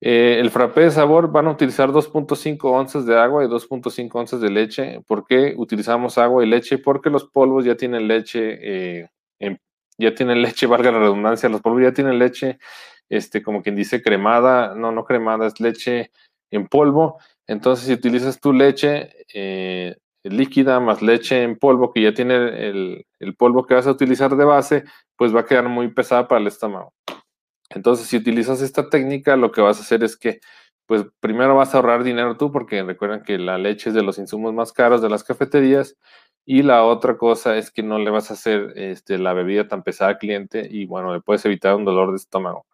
Eh, 0.00 0.38
el 0.38 0.50
frappé 0.50 0.82
de 0.82 0.90
sabor 0.92 1.32
van 1.32 1.48
a 1.48 1.50
utilizar 1.50 1.90
2.5 1.90 2.58
onzas 2.70 3.04
de 3.04 3.18
agua 3.18 3.44
y 3.44 3.48
2.5 3.48 4.10
onzas 4.14 4.40
de 4.40 4.50
leche. 4.50 5.00
¿Por 5.06 5.26
qué 5.26 5.54
utilizamos 5.56 6.18
agua 6.18 6.44
y 6.44 6.48
leche? 6.48 6.78
Porque 6.78 7.10
los 7.10 7.24
polvos 7.24 7.64
ya 7.64 7.76
tienen 7.76 8.06
leche, 8.06 8.58
eh, 8.60 9.08
ya 9.98 10.14
tienen 10.14 10.40
leche, 10.42 10.66
valga 10.68 10.92
la 10.92 11.00
redundancia, 11.00 11.48
los 11.48 11.60
polvos 11.60 11.82
ya 11.82 11.92
tienen 11.92 12.18
leche, 12.18 12.58
este, 13.08 13.42
como 13.42 13.62
quien 13.62 13.74
dice 13.74 14.02
cremada, 14.02 14.74
no, 14.74 14.92
no 14.92 15.04
cremada, 15.04 15.46
es 15.46 15.58
leche 15.60 16.12
en 16.50 16.68
polvo. 16.68 17.18
Entonces, 17.46 17.86
si 17.86 17.92
utilizas 17.92 18.40
tu 18.40 18.52
leche 18.52 19.10
eh, 19.34 19.96
líquida 20.22 20.78
más 20.78 21.02
leche 21.02 21.42
en 21.42 21.58
polvo, 21.58 21.92
que 21.92 22.02
ya 22.02 22.14
tiene 22.14 22.68
el 23.18 23.34
polvo 23.36 23.66
que 23.66 23.74
vas 23.74 23.86
a 23.86 23.92
utilizar 23.92 24.36
de 24.36 24.44
base, 24.44 24.84
pues 25.18 25.36
va 25.36 25.40
a 25.40 25.46
quedar 25.46 25.68
muy 25.68 25.88
pesada 25.88 26.28
para 26.28 26.40
el 26.40 26.46
estómago. 26.46 26.94
Entonces, 27.70 28.06
si 28.08 28.16
utilizas 28.16 28.62
esta 28.62 28.88
técnica, 28.90 29.36
lo 29.36 29.52
que 29.52 29.60
vas 29.60 29.78
a 29.78 29.82
hacer 29.82 30.04
es 30.04 30.16
que, 30.16 30.40
pues 30.86 31.04
primero 31.20 31.56
vas 31.56 31.74
a 31.74 31.78
ahorrar 31.78 32.04
dinero 32.04 32.38
tú, 32.38 32.52
porque 32.52 32.82
recuerden 32.82 33.22
que 33.22 33.38
la 33.38 33.58
leche 33.58 33.90
es 33.90 33.94
de 33.94 34.02
los 34.02 34.18
insumos 34.18 34.54
más 34.54 34.72
caros 34.72 35.02
de 35.02 35.10
las 35.10 35.24
cafeterías, 35.24 35.96
y 36.46 36.62
la 36.62 36.84
otra 36.84 37.18
cosa 37.18 37.58
es 37.58 37.70
que 37.70 37.82
no 37.82 37.98
le 37.98 38.10
vas 38.10 38.30
a 38.30 38.34
hacer 38.34 38.72
este, 38.76 39.18
la 39.18 39.34
bebida 39.34 39.68
tan 39.68 39.82
pesada 39.82 40.12
al 40.12 40.18
cliente 40.18 40.66
y 40.70 40.86
bueno, 40.86 41.12
le 41.12 41.20
puedes 41.20 41.44
evitar 41.44 41.74
un 41.76 41.84
dolor 41.84 42.10
de 42.10 42.16
estómago. 42.16 42.64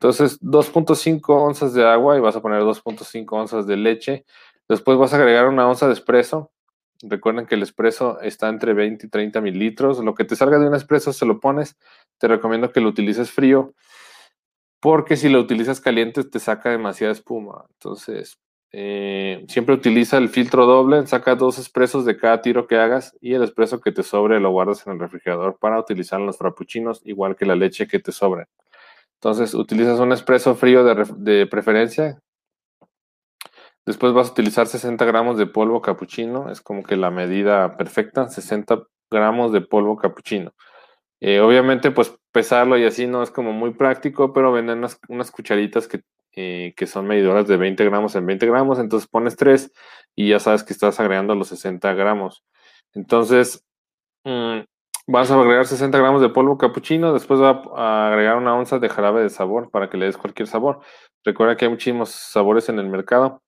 Entonces, 0.00 0.40
2.5 0.42 1.22
onzas 1.28 1.74
de 1.74 1.86
agua 1.86 2.16
y 2.16 2.20
vas 2.20 2.36
a 2.36 2.42
poner 2.42 2.62
2.5 2.62 3.26
onzas 3.32 3.66
de 3.68 3.76
leche. 3.76 4.24
Después 4.68 4.98
vas 4.98 5.14
a 5.14 5.18
agregar 5.18 5.48
una 5.48 5.68
onza 5.68 5.86
de 5.86 5.94
espresso. 5.94 6.50
Recuerden 7.02 7.46
que 7.46 7.56
el 7.56 7.62
espresso 7.62 8.20
está 8.20 8.48
entre 8.48 8.74
20 8.74 9.06
y 9.06 9.08
30 9.10 9.40
mililitros. 9.40 9.98
Lo 9.98 10.14
que 10.14 10.24
te 10.24 10.36
salga 10.36 10.58
de 10.58 10.68
un 10.68 10.74
espresso 10.74 11.12
se 11.12 11.26
lo 11.26 11.40
pones. 11.40 11.76
Te 12.18 12.28
recomiendo 12.28 12.72
que 12.72 12.80
lo 12.80 12.88
utilices 12.88 13.30
frío 13.30 13.74
porque 14.82 15.16
si 15.16 15.28
lo 15.28 15.38
utilizas 15.38 15.80
caliente 15.80 16.24
te 16.24 16.40
saca 16.40 16.70
demasiada 16.70 17.12
espuma. 17.12 17.66
Entonces, 17.74 18.36
eh, 18.72 19.44
siempre 19.46 19.76
utiliza 19.76 20.18
el 20.18 20.28
filtro 20.28 20.66
doble, 20.66 21.06
saca 21.06 21.36
dos 21.36 21.60
expresos 21.60 22.04
de 22.04 22.16
cada 22.16 22.42
tiro 22.42 22.66
que 22.66 22.78
hagas 22.78 23.16
y 23.20 23.34
el 23.34 23.44
expreso 23.44 23.80
que 23.80 23.92
te 23.92 24.02
sobre 24.02 24.40
lo 24.40 24.50
guardas 24.50 24.84
en 24.84 24.94
el 24.94 24.98
refrigerador 24.98 25.56
para 25.60 25.78
utilizar 25.78 26.18
en 26.18 26.26
los 26.26 26.36
frappuccinos, 26.36 27.00
igual 27.04 27.36
que 27.36 27.46
la 27.46 27.54
leche 27.54 27.86
que 27.86 28.00
te 28.00 28.10
sobre. 28.10 28.46
Entonces, 29.14 29.54
utilizas 29.54 30.00
un 30.00 30.10
expreso 30.10 30.56
frío 30.56 30.82
de, 30.82 31.06
de 31.16 31.46
preferencia. 31.46 32.18
Después 33.84 34.12
vas 34.12 34.28
a 34.28 34.32
utilizar 34.32 34.66
60 34.66 35.04
gramos 35.04 35.36
de 35.38 35.46
polvo 35.46 35.80
capuchino, 35.82 36.50
es 36.50 36.60
como 36.60 36.84
que 36.84 36.96
la 36.96 37.10
medida 37.10 37.76
perfecta, 37.76 38.28
60 38.28 38.84
gramos 39.10 39.52
de 39.52 39.60
polvo 39.60 39.96
capuchino. 39.96 40.52
Eh, 41.20 41.40
obviamente, 41.40 41.90
pues 41.90 42.16
pesarlo 42.32 42.78
y 42.78 42.84
así 42.84 43.06
no 43.06 43.22
es 43.22 43.30
como 43.30 43.52
muy 43.52 43.72
práctico, 43.74 44.32
pero 44.32 44.52
venden 44.52 44.84
unas, 45.08 45.30
cucharitas 45.30 45.88
que, 45.88 46.02
eh, 46.34 46.74
que, 46.76 46.86
son 46.86 47.06
medidoras 47.06 47.46
de 47.48 47.56
20 47.56 47.84
gramos 47.84 48.14
en 48.16 48.26
20 48.26 48.46
gramos, 48.46 48.78
entonces 48.78 49.08
pones 49.08 49.36
3 49.36 49.72
y 50.16 50.30
ya 50.30 50.40
sabes 50.40 50.64
que 50.64 50.72
estás 50.72 50.98
agregando 51.00 51.34
los 51.34 51.48
60 51.48 51.92
gramos. 51.94 52.44
Entonces, 52.94 53.64
mm, 54.24 54.60
vas 55.06 55.30
a 55.30 55.40
agregar 55.40 55.66
60 55.66 55.98
gramos 55.98 56.22
de 56.22 56.28
polvo 56.30 56.58
capuchino, 56.58 57.12
después 57.12 57.40
va 57.40 57.62
a 57.76 58.08
agregar 58.08 58.36
una 58.36 58.54
onza 58.56 58.78
de 58.78 58.88
jarabe 58.88 59.22
de 59.22 59.30
sabor 59.30 59.70
para 59.70 59.90
que 59.90 59.96
le 59.98 60.06
des 60.06 60.16
cualquier 60.18 60.48
sabor. 60.48 60.80
Recuerda 61.24 61.56
que 61.56 61.66
hay 61.66 61.70
muchísimos 61.70 62.10
sabores 62.10 62.68
en 62.68 62.78
el 62.78 62.88
mercado. 62.88 63.42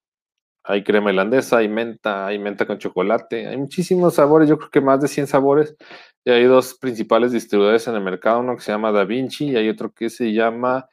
Hay 0.67 0.83
crema 0.83 1.11
irlandesa, 1.11 1.59
hay 1.59 1.69
menta, 1.69 2.27
hay 2.27 2.39
menta 2.39 2.67
con 2.67 2.79
chocolate, 2.79 3.47
hay 3.47 3.57
muchísimos 3.59 4.15
sabores, 4.15 4.49
yo 4.49 4.57
creo 4.57 4.71
que 4.71 4.81
más 4.81 5.01
de 5.01 5.09
100 5.09 5.27
sabores. 5.27 5.77
Y 6.25 6.31
hay 6.31 6.45
dos 6.45 6.75
principales 6.75 7.33
distribuidores 7.33 7.87
en 7.87 7.97
el 7.97 8.01
mercado, 8.01 8.41
uno 8.41 8.57
que 8.57 8.63
se 8.63 8.73
llama 8.73 8.91
Da 8.91 9.05
Vinci 9.05 9.51
y 9.51 9.57
hay 9.57 9.69
otro 9.69 9.93
que 9.93 10.09
se 10.09 10.33
llama 10.33 10.89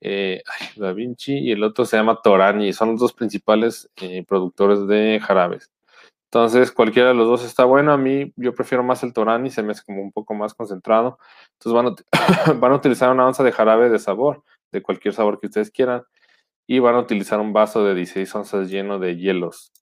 eh, 0.00 0.42
Da 0.76 0.92
Vinci 0.92 1.38
y 1.38 1.50
el 1.50 1.64
otro 1.64 1.84
se 1.84 1.96
llama 1.96 2.20
Torani. 2.22 2.72
Son 2.72 2.92
los 2.92 3.00
dos 3.00 3.12
principales 3.12 3.90
eh, 4.00 4.24
productores 4.26 4.86
de 4.86 5.20
jarabes. 5.20 5.72
Entonces, 6.30 6.70
cualquiera 6.70 7.08
de 7.08 7.14
los 7.14 7.26
dos 7.26 7.44
está 7.44 7.64
bueno. 7.64 7.92
A 7.92 7.96
mí, 7.96 8.32
yo 8.36 8.54
prefiero 8.54 8.84
más 8.84 9.02
el 9.02 9.12
Torani, 9.12 9.50
se 9.50 9.62
me 9.62 9.72
hace 9.72 9.82
como 9.84 10.02
un 10.02 10.12
poco 10.12 10.34
más 10.34 10.54
concentrado. 10.54 11.18
Entonces, 11.54 11.72
van 11.72 11.86
a, 11.88 12.52
van 12.60 12.72
a 12.72 12.76
utilizar 12.76 13.10
una 13.10 13.26
onza 13.26 13.42
de 13.42 13.52
jarabe 13.52 13.90
de 13.90 13.98
sabor, 13.98 14.44
de 14.70 14.82
cualquier 14.82 15.14
sabor 15.14 15.40
que 15.40 15.46
ustedes 15.46 15.70
quieran 15.70 16.04
y 16.66 16.78
van 16.80 16.96
a 16.96 17.00
utilizar 17.00 17.40
un 17.40 17.52
vaso 17.52 17.84
de 17.84 17.94
16 17.94 18.34
onzas 18.34 18.70
lleno 18.70 18.98
de 18.98 19.16
hielos. 19.16 19.72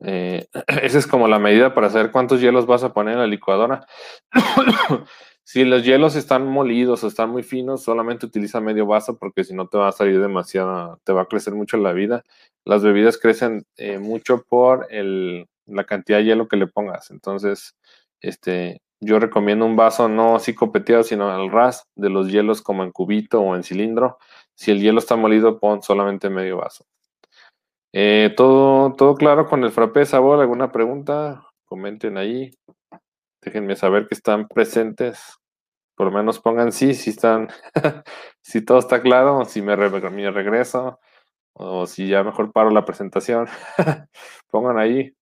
Eh, 0.00 0.46
esa 0.82 0.98
es 0.98 1.06
como 1.06 1.28
la 1.28 1.38
medida 1.38 1.74
para 1.74 1.90
saber 1.90 2.10
cuántos 2.10 2.40
hielos 2.40 2.66
vas 2.66 2.84
a 2.84 2.92
poner 2.92 3.14
en 3.14 3.20
la 3.20 3.26
licuadora. 3.26 3.86
si 5.44 5.64
los 5.64 5.84
hielos 5.84 6.16
están 6.16 6.46
molidos 6.46 7.04
o 7.04 7.08
están 7.08 7.30
muy 7.30 7.42
finos, 7.42 7.82
solamente 7.82 8.26
utiliza 8.26 8.60
medio 8.60 8.86
vaso 8.86 9.18
porque 9.18 9.44
si 9.44 9.54
no 9.54 9.68
te 9.68 9.78
va 9.78 9.88
a 9.88 9.92
salir 9.92 10.20
demasiado, 10.20 10.98
te 11.04 11.12
va 11.12 11.22
a 11.22 11.26
crecer 11.26 11.54
mucho 11.54 11.76
la 11.76 11.92
vida. 11.92 12.24
Las 12.64 12.82
bebidas 12.82 13.18
crecen 13.18 13.64
eh, 13.76 13.98
mucho 13.98 14.44
por 14.48 14.86
el, 14.90 15.46
la 15.66 15.84
cantidad 15.84 16.18
de 16.18 16.24
hielo 16.24 16.48
que 16.48 16.56
le 16.56 16.66
pongas. 16.66 17.10
Entonces, 17.10 17.76
este, 18.20 18.80
yo 19.00 19.18
recomiendo 19.18 19.66
un 19.66 19.76
vaso 19.76 20.08
no 20.08 20.36
así 20.36 20.54
copeteado, 20.54 21.02
sino 21.02 21.28
al 21.30 21.50
ras 21.50 21.84
de 21.96 22.08
los 22.08 22.30
hielos 22.30 22.62
como 22.62 22.84
en 22.84 22.92
cubito 22.92 23.40
o 23.40 23.56
en 23.56 23.64
cilindro 23.64 24.18
si 24.62 24.70
el 24.70 24.80
hielo 24.80 25.00
está 25.00 25.16
molido, 25.16 25.58
pon 25.58 25.82
solamente 25.82 26.30
medio 26.30 26.58
vaso. 26.58 26.86
Eh, 27.92 28.32
¿todo, 28.36 28.92
¿Todo 28.92 29.16
claro 29.16 29.48
con 29.48 29.64
el 29.64 29.72
frappé 29.72 30.06
sabor? 30.06 30.40
¿Alguna 30.40 30.70
pregunta? 30.70 31.44
Comenten 31.64 32.16
ahí. 32.16 32.52
Déjenme 33.40 33.74
saber 33.74 34.06
que 34.06 34.14
están 34.14 34.46
presentes. 34.46 35.36
Por 35.96 36.06
lo 36.06 36.12
menos 36.12 36.38
pongan 36.38 36.70
sí, 36.70 36.94
si 36.94 37.10
están, 37.10 37.48
si 38.40 38.64
todo 38.64 38.78
está 38.78 39.02
claro, 39.02 39.44
si 39.46 39.62
me, 39.62 39.76
me 39.76 40.30
regreso, 40.30 41.00
o 41.54 41.86
si 41.88 42.06
ya 42.06 42.22
mejor 42.22 42.52
paro 42.52 42.70
la 42.70 42.84
presentación. 42.84 43.48
pongan 44.48 44.78
ahí. 44.78 45.12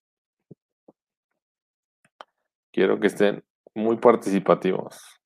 Quiero 2.71 3.01
que 3.01 3.07
estén 3.07 3.43
muy 3.75 3.97
participativos. 3.97 5.20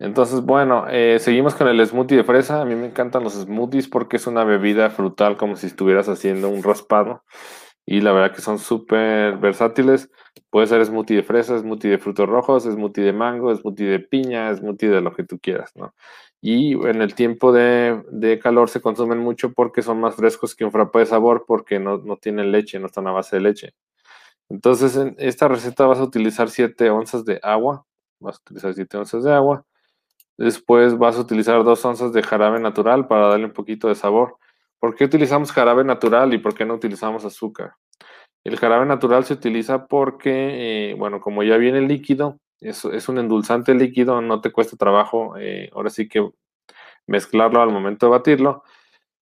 Entonces, 0.00 0.40
bueno, 0.40 0.86
eh, 0.88 1.18
seguimos 1.20 1.54
con 1.54 1.68
el 1.68 1.86
smoothie 1.86 2.16
de 2.16 2.24
fresa. 2.24 2.62
A 2.62 2.64
mí 2.64 2.74
me 2.74 2.86
encantan 2.86 3.22
los 3.22 3.34
smoothies 3.34 3.86
porque 3.86 4.16
es 4.16 4.26
una 4.26 4.44
bebida 4.44 4.88
frutal 4.88 5.36
como 5.36 5.56
si 5.56 5.66
estuvieras 5.66 6.08
haciendo 6.08 6.48
un 6.48 6.62
raspado. 6.62 7.22
Y 7.84 8.00
la 8.00 8.12
verdad 8.12 8.34
que 8.34 8.40
son 8.40 8.58
súper 8.58 9.36
versátiles. 9.38 10.10
Puede 10.48 10.68
ser 10.68 10.84
smoothie 10.86 11.16
de 11.16 11.22
fresa, 11.22 11.58
smoothie 11.58 11.90
de 11.90 11.98
frutos 11.98 12.26
rojos, 12.28 12.64
smoothie 12.64 13.04
de 13.04 13.12
mango, 13.12 13.54
smoothie 13.54 13.86
de 13.88 14.00
piña, 14.00 14.54
smoothie 14.56 14.88
de 14.88 15.02
lo 15.02 15.12
que 15.14 15.24
tú 15.24 15.38
quieras, 15.38 15.72
¿no? 15.76 15.94
Y 16.40 16.72
en 16.86 17.02
el 17.02 17.14
tiempo 17.14 17.52
de, 17.52 18.02
de 18.10 18.38
calor 18.38 18.70
se 18.70 18.80
consumen 18.80 19.18
mucho 19.18 19.52
porque 19.52 19.82
son 19.82 20.00
más 20.00 20.16
frescos 20.16 20.54
que 20.54 20.64
un 20.64 20.72
frappé 20.72 21.00
de 21.00 21.06
sabor 21.06 21.44
porque 21.46 21.78
no, 21.78 21.98
no 21.98 22.16
tienen 22.16 22.52
leche, 22.52 22.78
no 22.78 22.86
están 22.86 23.06
a 23.06 23.12
base 23.12 23.36
de 23.36 23.42
leche. 23.42 23.74
Entonces, 24.48 24.96
en 24.96 25.16
esta 25.18 25.48
receta 25.48 25.86
vas 25.86 25.98
a 25.98 26.04
utilizar 26.04 26.50
7 26.50 26.90
onzas 26.90 27.24
de 27.26 27.40
agua. 27.42 27.86
Vas 28.20 28.36
a 28.38 28.40
utilizar 28.42 28.74
7 28.74 28.96
onzas 28.98 29.24
de 29.24 29.32
agua 29.34 29.66
Después 30.40 30.96
vas 30.96 31.18
a 31.18 31.20
utilizar 31.20 31.62
dos 31.64 31.84
onzas 31.84 32.14
de 32.14 32.22
jarabe 32.22 32.58
natural 32.60 33.06
para 33.06 33.26
darle 33.26 33.44
un 33.44 33.52
poquito 33.52 33.88
de 33.88 33.94
sabor. 33.94 34.38
¿Por 34.78 34.94
qué 34.94 35.04
utilizamos 35.04 35.52
jarabe 35.52 35.84
natural 35.84 36.32
y 36.32 36.38
por 36.38 36.54
qué 36.54 36.64
no 36.64 36.72
utilizamos 36.72 37.26
azúcar? 37.26 37.74
El 38.42 38.56
jarabe 38.58 38.86
natural 38.86 39.26
se 39.26 39.34
utiliza 39.34 39.86
porque, 39.86 40.92
eh, 40.92 40.94
bueno, 40.94 41.20
como 41.20 41.42
ya 41.42 41.58
viene 41.58 41.82
líquido, 41.82 42.38
es, 42.58 42.86
es, 42.86 43.10
un 43.10 43.18
endulzante 43.18 43.74
líquido, 43.74 44.22
no 44.22 44.40
te 44.40 44.50
cuesta 44.50 44.78
trabajo, 44.78 45.34
eh, 45.38 45.68
ahora 45.74 45.90
sí 45.90 46.08
que 46.08 46.26
mezclarlo 47.06 47.60
al 47.60 47.70
momento 47.70 48.06
de 48.06 48.12
batirlo. 48.12 48.62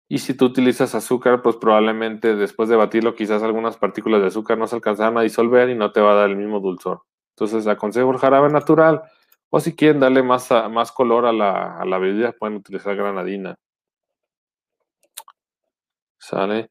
Y 0.08 0.20
si 0.20 0.34
tú 0.34 0.46
utilizas 0.46 0.96
azúcar, 0.96 1.42
pues 1.42 1.58
probablemente 1.58 2.38
después 2.38 2.70
de 2.70 2.78
batirlo, 2.78 3.16
quizás 3.16 3.44
algunas 3.44 3.76
partículas 3.76 4.22
de 4.22 4.28
azúcar 4.28 4.58
no 4.58 4.66
se 4.66 4.78
alcanzarán 4.78 5.18
a 5.18 5.24
disolver 5.24 5.70
y 5.70 5.76
no 5.76 5.92
te 5.92 6.00
va 6.00 6.14
a 6.14 6.16
dar 6.16 6.30
el 6.30 6.38
mismo 6.38 6.62
dulzor. 6.62 7.02
Entonces, 7.36 7.68
aconsejo 7.68 8.12
el 8.12 8.18
jarabe 8.18 8.50
natural 8.50 9.02
O 9.52 9.60
si 9.60 9.76
quieren 9.76 10.00
darle 10.00 10.24
más, 10.24 10.50
más 10.72 10.92
color 10.92 11.26
a 11.26 11.34
la, 11.34 11.78
a 11.78 11.86
la 11.86 11.98
bebida, 12.00 12.32
pueden 12.32 12.56
utilizar 12.56 12.96
granadina. 12.96 13.58
¿Sale? 16.18 16.70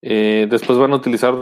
Eh, 0.00 0.46
después 0.50 0.78
van 0.78 0.92
a 0.92 0.96
utilizar 0.96 1.34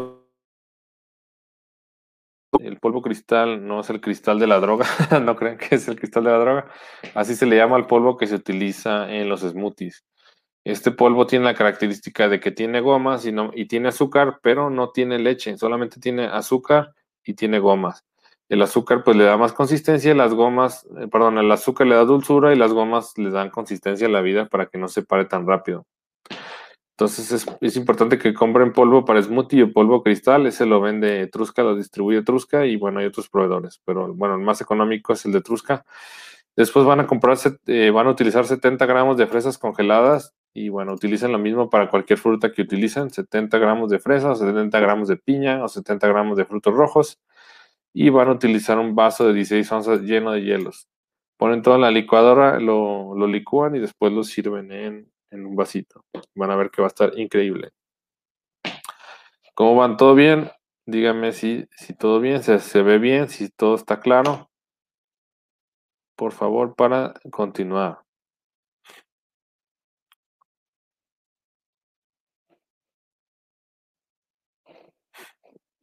el 2.60 2.78
polvo 2.78 3.00
cristal, 3.02 3.66
no 3.66 3.80
es 3.80 3.90
el 3.90 4.00
cristal 4.00 4.38
de 4.38 4.46
la 4.46 4.60
droga, 4.60 4.86
no 5.22 5.36
crean 5.36 5.56
que 5.58 5.76
es 5.76 5.88
el 5.88 5.98
cristal 5.98 6.24
de 6.24 6.30
la 6.30 6.38
droga. 6.38 6.70
Así 7.14 7.34
se 7.36 7.46
le 7.46 7.56
llama 7.56 7.76
al 7.76 7.86
polvo 7.86 8.16
que 8.16 8.26
se 8.26 8.34
utiliza 8.34 9.10
en 9.12 9.28
los 9.28 9.42
smoothies. 9.42 10.04
Este 10.64 10.90
polvo 10.90 11.26
tiene 11.26 11.44
la 11.44 11.54
característica 11.54 12.28
de 12.28 12.40
que 12.40 12.52
tiene 12.52 12.80
gomas 12.80 13.24
y, 13.26 13.32
no, 13.32 13.50
y 13.54 13.66
tiene 13.66 13.88
azúcar, 13.88 14.40
pero 14.42 14.70
no 14.70 14.90
tiene 14.90 15.18
leche, 15.18 15.56
solamente 15.58 16.00
tiene 16.00 16.26
azúcar 16.26 16.94
y 17.24 17.34
tiene 17.34 17.58
gomas. 17.58 18.04
El 18.52 18.60
azúcar 18.60 19.02
pues 19.02 19.16
le 19.16 19.24
da 19.24 19.38
más 19.38 19.54
consistencia, 19.54 20.14
las 20.14 20.34
gomas, 20.34 20.86
eh, 20.98 21.08
perdón, 21.10 21.38
el 21.38 21.50
azúcar 21.50 21.86
le 21.86 21.94
da 21.94 22.04
dulzura 22.04 22.52
y 22.52 22.56
las 22.58 22.74
gomas 22.74 23.16
le 23.16 23.30
dan 23.30 23.48
consistencia 23.48 24.06
a 24.06 24.10
la 24.10 24.20
vida 24.20 24.44
para 24.44 24.66
que 24.66 24.76
no 24.76 24.88
se 24.88 25.02
pare 25.02 25.24
tan 25.24 25.46
rápido. 25.46 25.86
Entonces 26.90 27.46
es, 27.62 27.76
importante 27.78 28.18
que 28.18 28.34
compren 28.34 28.74
polvo 28.74 29.06
para 29.06 29.22
smoothie 29.22 29.62
o 29.62 29.72
polvo 29.72 30.02
cristal, 30.02 30.46
ese 30.46 30.66
lo 30.66 30.82
vende 30.82 31.26
Trusca, 31.28 31.62
lo 31.62 31.74
distribuye 31.74 32.22
Trusca 32.22 32.66
y 32.66 32.76
bueno, 32.76 33.00
hay 33.00 33.06
otros 33.06 33.30
proveedores, 33.30 33.80
pero 33.86 34.12
bueno, 34.12 34.34
el 34.34 34.42
más 34.42 34.60
económico 34.60 35.14
es 35.14 35.24
el 35.24 35.32
de 35.32 35.40
Trusca. 35.40 35.86
Después 36.54 36.84
van 36.84 37.00
a 37.00 37.06
comprarse, 37.06 37.56
eh, 37.68 37.90
van 37.90 38.06
a 38.06 38.10
utilizar 38.10 38.44
70 38.44 38.84
gramos 38.84 39.16
de 39.16 39.26
fresas 39.28 39.56
congeladas 39.56 40.34
y 40.52 40.68
bueno, 40.68 40.92
utilicen 40.92 41.32
lo 41.32 41.38
mismo 41.38 41.70
para 41.70 41.88
cualquier 41.88 42.18
fruta 42.18 42.52
que 42.52 42.60
utilicen, 42.60 43.08
70 43.08 43.56
gramos 43.56 43.90
de 43.90 43.98
fresas, 43.98 44.40
70 44.40 44.78
gramos 44.78 45.08
de 45.08 45.16
piña 45.16 45.64
o 45.64 45.68
70 45.68 46.06
gramos 46.06 46.36
de 46.36 46.44
frutos 46.44 46.74
rojos 46.74 47.18
y 47.94 48.08
van 48.08 48.28
a 48.28 48.32
utilizar 48.32 48.78
un 48.78 48.94
vaso 48.94 49.26
de 49.26 49.34
16 49.34 49.70
onzas 49.72 50.00
lleno 50.00 50.32
de 50.32 50.42
hielos. 50.42 50.88
Ponen 51.36 51.62
todo 51.62 51.74
en 51.74 51.80
la 51.82 51.90
licuadora, 51.90 52.58
lo, 52.60 53.14
licúan 53.26 53.74
y 53.76 53.80
después 53.80 54.12
lo 54.12 54.22
sirven 54.22 54.72
en, 54.72 55.12
un 55.32 55.56
vasito. 55.56 56.04
Van 56.34 56.50
a 56.50 56.56
ver 56.56 56.70
que 56.70 56.82
va 56.82 56.86
a 56.86 56.94
estar 56.94 57.18
increíble. 57.18 57.70
¿Cómo 59.54 59.76
van? 59.76 59.96
¿Todo 59.96 60.14
bien? 60.14 60.50
Díganme 60.86 61.32
si, 61.32 61.66
si 61.76 61.94
todo 61.94 62.20
bien, 62.20 62.42
si 62.42 62.58
se 62.58 62.82
ve 62.82 62.98
bien, 62.98 63.28
si 63.28 63.48
todo 63.50 63.74
está 63.74 64.00
claro. 64.00 64.50
Por 66.16 66.32
favor, 66.32 66.74
para 66.74 67.14
continuar. 67.30 68.01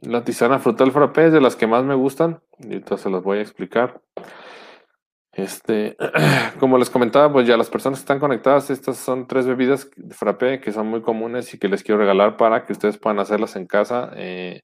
La 0.02 0.24
tisana 0.24 0.60
frutal 0.60 0.92
frappé 0.92 1.28
es 1.28 1.34
de 1.34 1.42
las 1.42 1.56
que 1.56 1.68
más 1.68 1.84
me 1.84 1.96
gustan. 1.96 2.42
Ahorita 2.64 2.98
se 2.98 3.10
las 3.10 3.22
voy 3.22 3.40
a 3.40 3.42
explicar. 3.42 4.02
Este, 5.34 5.98
como 6.60 6.78
les 6.78 6.90
comentaba, 6.90 7.32
pues 7.32 7.48
ya 7.48 7.58
las 7.58 7.70
personas 7.70 8.00
que 8.00 8.04
están 8.04 8.20
conectadas, 8.20 8.70
estas 8.70 8.98
son 8.98 9.28
tres 9.28 9.46
bebidas 9.46 9.90
de 9.96 10.14
frappé 10.14 10.62
que 10.62 10.72
son 10.72 10.88
muy 10.88 11.02
comunes 11.02 11.54
y 11.54 11.60
que 11.60 11.68
les 11.68 11.84
quiero 11.84 12.00
regalar 12.00 12.38
para 12.38 12.66
que 12.66 12.74
ustedes 12.74 12.98
puedan 12.98 13.20
hacerlas 13.20 13.56
en 13.56 13.68
casa. 13.68 14.12
Eh, 14.16 14.62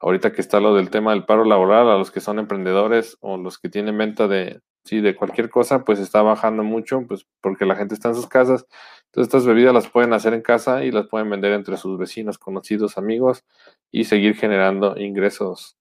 ahorita 0.00 0.32
que 0.32 0.40
está 0.42 0.60
lo 0.60 0.74
del 0.74 0.90
tema 0.90 1.12
del 1.12 1.24
paro 1.24 1.44
laboral, 1.44 1.88
a 1.88 1.98
los 1.98 2.10
que 2.10 2.20
son 2.20 2.38
emprendedores 2.38 3.16
o 3.20 3.38
los 3.38 3.58
que 3.58 3.70
tienen 3.70 3.96
venta 3.96 4.28
de, 4.28 4.60
sí, 4.86 5.00
de 5.00 5.14
cualquier 5.16 5.50
cosa, 5.50 5.84
pues 5.84 5.98
está 5.98 6.22
bajando 6.22 6.62
mucho, 6.62 7.02
pues 7.06 7.26
porque 7.40 7.66
la 7.66 7.76
gente 7.76 7.94
está 7.94 8.08
en 8.08 8.14
sus 8.14 8.26
casas. 8.26 8.66
Entonces 9.06 9.28
estas 9.28 9.46
bebidas 9.46 9.74
las 9.74 9.88
pueden 9.88 10.12
hacer 10.12 10.34
en 10.34 10.42
casa 10.42 10.84
y 10.84 10.90
las 10.90 11.06
pueden 11.08 11.30
vender 11.30 11.52
entre 11.52 11.76
sus 11.76 11.98
vecinos, 11.98 12.38
conocidos, 12.38 12.98
amigos 12.98 13.44
y 13.90 14.04
seguir 14.04 14.36
generando 14.36 14.96
ingresos. 14.98 15.76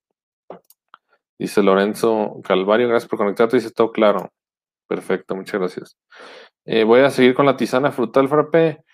Dice 1.37 1.61
Lorenzo 1.61 2.41
Calvario, 2.43 2.87
gracias 2.87 3.09
por 3.09 3.19
conectarte. 3.19 3.57
Dice 3.57 3.71
todo 3.71 3.91
claro. 3.91 4.31
Perfecto, 4.87 5.35
muchas 5.35 5.59
gracias. 5.59 5.97
Eh, 6.65 6.83
voy 6.83 7.01
a 7.01 7.09
seguir 7.09 7.33
con 7.33 7.45
la 7.45 7.57
tisana 7.57 7.91
frutal 7.91 8.29
frappé. 8.29 8.84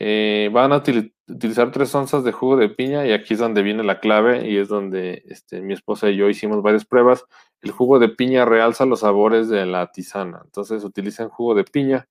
Eh, 0.00 0.48
van 0.52 0.72
a 0.72 0.76
utilizar 0.76 1.72
tres 1.72 1.92
onzas 1.94 2.22
de 2.22 2.30
jugo 2.30 2.56
de 2.56 2.68
piña 2.68 3.04
y 3.04 3.12
aquí 3.12 3.34
es 3.34 3.40
donde 3.40 3.62
viene 3.62 3.82
la 3.82 3.98
clave 3.98 4.48
y 4.48 4.56
es 4.56 4.68
donde 4.68 5.24
este, 5.26 5.60
mi 5.60 5.74
esposa 5.74 6.08
y 6.08 6.16
yo 6.16 6.28
hicimos 6.28 6.62
varias 6.62 6.84
pruebas. 6.84 7.24
El 7.62 7.72
jugo 7.72 7.98
de 7.98 8.08
piña 8.08 8.44
realza 8.44 8.86
los 8.86 9.00
sabores 9.00 9.48
de 9.48 9.66
la 9.66 9.90
tisana. 9.90 10.42
Entonces 10.44 10.84
utilizan 10.84 11.28
jugo 11.28 11.54
de 11.54 11.64
piña. 11.64 12.08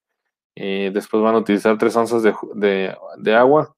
Eh, 0.56 0.92
después 0.94 1.24
van 1.24 1.36
a 1.36 1.40
utilizar 1.40 1.78
tres 1.78 1.96
onzas 1.96 2.24
de, 2.24 3.36
agua. 3.36 3.76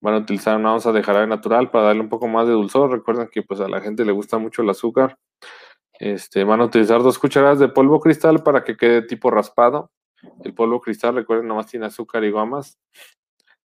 Van 0.00 0.14
a 0.14 0.18
utilizar 0.18 0.56
una 0.56 0.72
onza 0.72 0.92
de 0.92 1.02
jarabe 1.02 1.26
natural 1.26 1.70
para 1.70 1.86
darle 1.86 2.02
un 2.02 2.08
poco 2.08 2.26
más 2.28 2.46
de 2.46 2.54
dulzor. 2.54 2.90
Recuerden 2.90 3.28
que 3.30 3.42
pues 3.42 3.60
a 3.60 3.68
la 3.68 3.80
gente 3.80 4.04
le 4.04 4.12
gusta 4.12 4.38
mucho 4.38 4.62
el 4.62 4.70
azúcar. 4.70 5.18
Este, 5.98 6.44
van 6.44 6.62
a 6.62 6.64
utilizar 6.64 7.02
dos 7.02 7.18
cucharadas 7.18 7.58
de 7.58 7.68
polvo 7.68 8.00
cristal 8.00 8.42
para 8.42 8.64
que 8.64 8.76
quede 8.76 9.02
tipo 9.02 9.30
raspado. 9.30 9.90
El 10.44 10.54
polvo 10.54 10.80
cristal, 10.80 11.14
recuerden, 11.14 11.48
nomás 11.48 11.66
tiene 11.66 11.86
azúcar 11.86 12.24
y 12.24 12.30
gomas. 12.30 12.78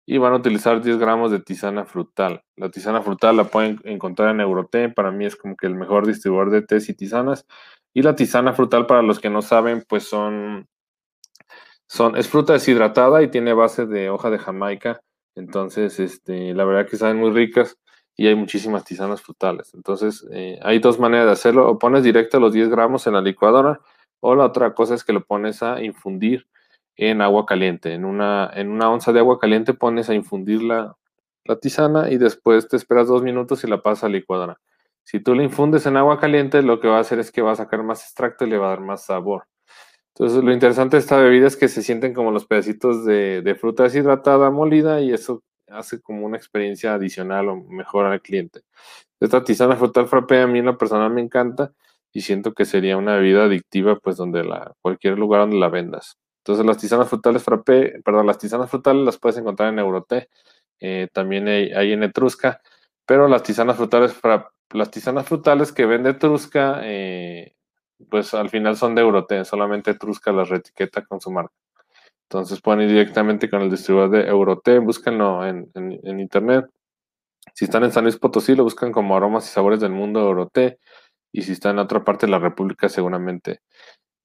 Y 0.05 0.17
van 0.17 0.33
a 0.33 0.37
utilizar 0.37 0.81
10 0.81 0.97
gramos 0.97 1.31
de 1.31 1.39
tisana 1.39 1.85
frutal. 1.85 2.43
La 2.57 2.69
tisana 2.69 3.01
frutal 3.01 3.37
la 3.37 3.45
pueden 3.45 3.79
encontrar 3.85 4.29
en 4.29 4.41
Euroté. 4.41 4.89
Para 4.89 5.11
mí 5.11 5.25
es 5.25 5.35
como 5.35 5.55
que 5.55 5.65
el 5.65 5.75
mejor 5.75 6.05
distribuidor 6.05 6.51
de 6.51 6.61
tés 6.61 6.89
y 6.89 6.93
tisanas. 6.93 7.45
Y 7.93 8.01
la 8.01 8.15
tisana 8.15 8.53
frutal, 8.53 8.85
para 8.85 9.01
los 9.01 9.19
que 9.19 9.29
no 9.29 9.41
saben, 9.41 9.83
pues 9.87 10.03
son, 10.03 10.67
son 11.87 12.17
es 12.17 12.27
fruta 12.27 12.53
deshidratada 12.53 13.23
y 13.23 13.29
tiene 13.29 13.53
base 13.53 13.85
de 13.85 14.09
hoja 14.09 14.29
de 14.29 14.39
Jamaica. 14.39 15.01
Entonces, 15.35 15.99
este, 15.99 16.53
la 16.53 16.65
verdad 16.65 16.89
que 16.89 16.97
saben 16.97 17.17
muy 17.17 17.31
ricas 17.31 17.77
y 18.15 18.27
hay 18.27 18.35
muchísimas 18.35 18.83
tisanas 18.83 19.21
frutales. 19.21 19.73
Entonces, 19.73 20.27
eh, 20.31 20.59
hay 20.63 20.79
dos 20.79 20.99
maneras 20.99 21.27
de 21.27 21.31
hacerlo. 21.31 21.69
O 21.69 21.79
pones 21.79 22.03
directo 22.03 22.39
los 22.39 22.53
10 22.53 22.69
gramos 22.69 23.07
en 23.07 23.13
la 23.13 23.21
licuadora 23.21 23.79
o 24.25 24.35
la 24.35 24.45
otra 24.45 24.73
cosa 24.73 24.95
es 24.95 25.03
que 25.03 25.11
lo 25.11 25.25
pones 25.25 25.61
a 25.63 25.83
infundir 25.83 26.47
en 26.95 27.21
agua 27.21 27.45
caliente. 27.45 27.93
En 27.93 28.05
una, 28.05 28.49
en 28.53 28.69
una 28.69 28.89
onza 28.89 29.11
de 29.11 29.19
agua 29.19 29.37
caliente 29.37 29.73
pones 29.73 30.09
a 30.09 30.13
infundir 30.13 30.63
la, 30.63 30.95
la 31.43 31.57
tisana 31.57 32.09
y 32.09 32.17
después 32.17 32.69
te 32.69 32.77
esperas 32.77 33.09
dos 33.09 33.21
minutos 33.21 33.65
y 33.65 33.67
la 33.67 33.81
pasas 33.81 34.05
a 34.05 34.07
la 34.07 34.13
licuadora. 34.13 34.61
Si 35.03 35.19
tú 35.19 35.35
la 35.35 35.43
infundes 35.43 35.85
en 35.87 35.97
agua 35.97 36.21
caliente, 36.21 36.61
lo 36.61 36.79
que 36.79 36.87
va 36.87 36.99
a 36.99 37.01
hacer 37.01 37.19
es 37.19 37.33
que 37.33 37.41
va 37.41 37.51
a 37.51 37.57
sacar 37.57 37.83
más 37.83 38.01
extracto 38.03 38.45
y 38.45 38.49
le 38.49 38.57
va 38.57 38.67
a 38.67 38.69
dar 38.69 38.79
más 38.79 39.03
sabor. 39.05 39.43
Entonces, 40.15 40.41
lo 40.41 40.53
interesante 40.53 40.95
de 40.95 41.01
esta 41.01 41.17
bebida 41.17 41.47
es 41.47 41.57
que 41.57 41.67
se 41.67 41.83
sienten 41.83 42.13
como 42.13 42.31
los 42.31 42.45
pedacitos 42.45 43.03
de, 43.03 43.41
de 43.41 43.55
fruta 43.55 43.83
deshidratada 43.83 44.49
molida 44.51 45.01
y 45.01 45.11
eso 45.11 45.43
hace 45.67 46.01
como 46.01 46.25
una 46.25 46.37
experiencia 46.37 46.93
adicional 46.93 47.49
o 47.49 47.57
mejor 47.57 48.05
al 48.05 48.21
cliente. 48.21 48.61
Esta 49.19 49.43
tisana 49.43 49.75
frutal 49.75 50.07
frappé 50.07 50.39
a 50.39 50.47
mí 50.47 50.59
en 50.59 50.65
lo 50.65 50.77
personal 50.77 51.11
me 51.11 51.19
encanta 51.19 51.73
y 52.13 52.21
siento 52.21 52.53
que 52.53 52.65
sería 52.65 52.97
una 52.97 53.15
bebida 53.15 53.45
adictiva 53.45 53.97
pues 53.97 54.17
donde 54.17 54.43
la, 54.43 54.73
cualquier 54.81 55.17
lugar 55.17 55.41
donde 55.41 55.57
la 55.57 55.69
vendas. 55.69 56.17
Entonces 56.39 56.65
las 56.65 56.77
tisanas 56.77 57.09
frutales 57.09 57.43
frappé, 57.43 58.01
perdón, 58.03 58.27
las 58.27 58.37
tisanas 58.37 58.69
frutales 58.69 59.03
las 59.03 59.17
puedes 59.17 59.37
encontrar 59.37 59.69
en 59.69 59.79
Euroté, 59.79 60.29
eh, 60.79 61.07
también 61.13 61.47
hay, 61.47 61.93
en 61.93 62.03
Etrusca, 62.03 62.61
pero 63.05 63.27
las 63.27 63.43
tisanas 63.43 63.77
frutales, 63.77 64.15
las 64.71 64.91
tisanas 64.91 65.25
frutales 65.25 65.71
que 65.71 65.85
vende 65.85 66.11
Etrusca, 66.11 66.81
eh, 66.83 67.55
pues 68.09 68.33
al 68.33 68.49
final 68.49 68.75
son 68.75 68.95
de 68.95 69.01
Euroté, 69.01 69.45
solamente 69.45 69.91
Etrusca 69.91 70.31
las 70.31 70.49
reetiqueta 70.49 71.05
con 71.05 71.21
su 71.21 71.31
marca. 71.31 71.53
Entonces 72.33 72.61
pueden 72.61 72.81
ir 72.81 72.89
directamente 72.89 73.49
con 73.49 73.61
el 73.61 73.69
distribuidor 73.69 74.09
de 74.09 74.27
Euroté, 74.27 74.79
búsquenlo 74.79 75.45
en, 75.45 75.69
internet. 76.19 76.65
Si 77.53 77.65
están 77.65 77.83
en 77.83 77.91
San 77.91 78.05
Luis 78.05 78.17
Potosí, 78.17 78.55
lo 78.55 78.63
buscan 78.63 78.91
como 78.91 79.15
aromas 79.15 79.45
y 79.45 79.49
sabores 79.51 79.79
del 79.79 79.91
mundo 79.91 80.19
Euroté. 80.21 80.79
Y 81.35 81.41
si 81.41 81.53
están 81.53 81.73
en 81.73 81.79
otra 81.79 82.03
parte 82.05 82.27
de 82.27 82.31
la 82.31 82.37
República, 82.37 82.87
seguramente 82.87 83.61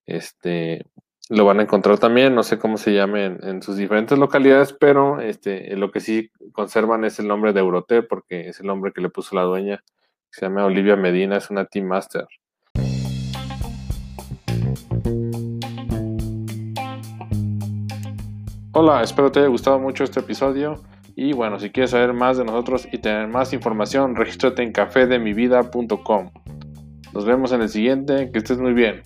este, 0.04 0.84
lo 1.30 1.46
van 1.46 1.58
a 1.58 1.62
encontrar 1.62 1.98
también. 1.98 2.34
No 2.34 2.42
sé 2.42 2.58
cómo 2.58 2.76
se 2.76 2.92
llame 2.92 3.24
en, 3.24 3.62
sus 3.62 3.78
diferentes 3.78 4.18
localidades, 4.18 4.74
pero 4.74 5.18
este, 5.18 5.74
lo 5.76 5.90
que 5.90 6.00
sí 6.00 6.30
conservan 6.52 7.04
es 7.04 7.18
el 7.18 7.26
nombre 7.26 7.54
de 7.54 7.60
Euroté, 7.60 8.02
porque 8.02 8.48
es 8.48 8.60
el 8.60 8.66
nombre 8.66 8.92
que 8.92 9.00
le 9.00 9.08
puso 9.08 9.34
la 9.34 9.42
dueña. 9.42 9.82
Se 10.30 10.42
llama 10.42 10.66
Olivia 10.66 10.96
Medina, 10.96 11.38
es 11.38 11.48
una 11.48 11.64
Team 11.64 11.86
Master. 11.86 12.26
Hola, 18.72 19.02
espero 19.02 19.32
te 19.32 19.40
haya 19.40 19.48
gustado 19.48 19.78
mucho 19.78 20.04
este 20.04 20.20
episodio. 20.20 20.82
Y 21.16 21.32
bueno, 21.32 21.58
si 21.58 21.70
quieres 21.70 21.92
saber 21.92 22.12
más 22.12 22.36
de 22.36 22.44
nosotros 22.44 22.86
y 22.92 22.98
tener 22.98 23.28
más 23.28 23.54
información, 23.54 24.14
regístrate 24.14 24.62
en 24.62 24.72
cafedemivida.com. 24.72 26.30
Nos 27.12 27.24
vemos 27.24 27.52
en 27.52 27.62
el 27.62 27.68
siguiente, 27.68 28.30
que 28.30 28.38
estés 28.38 28.58
muy 28.58 28.74
bien. 28.74 29.02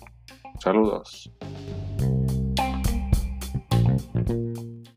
Saludos. 0.59 1.31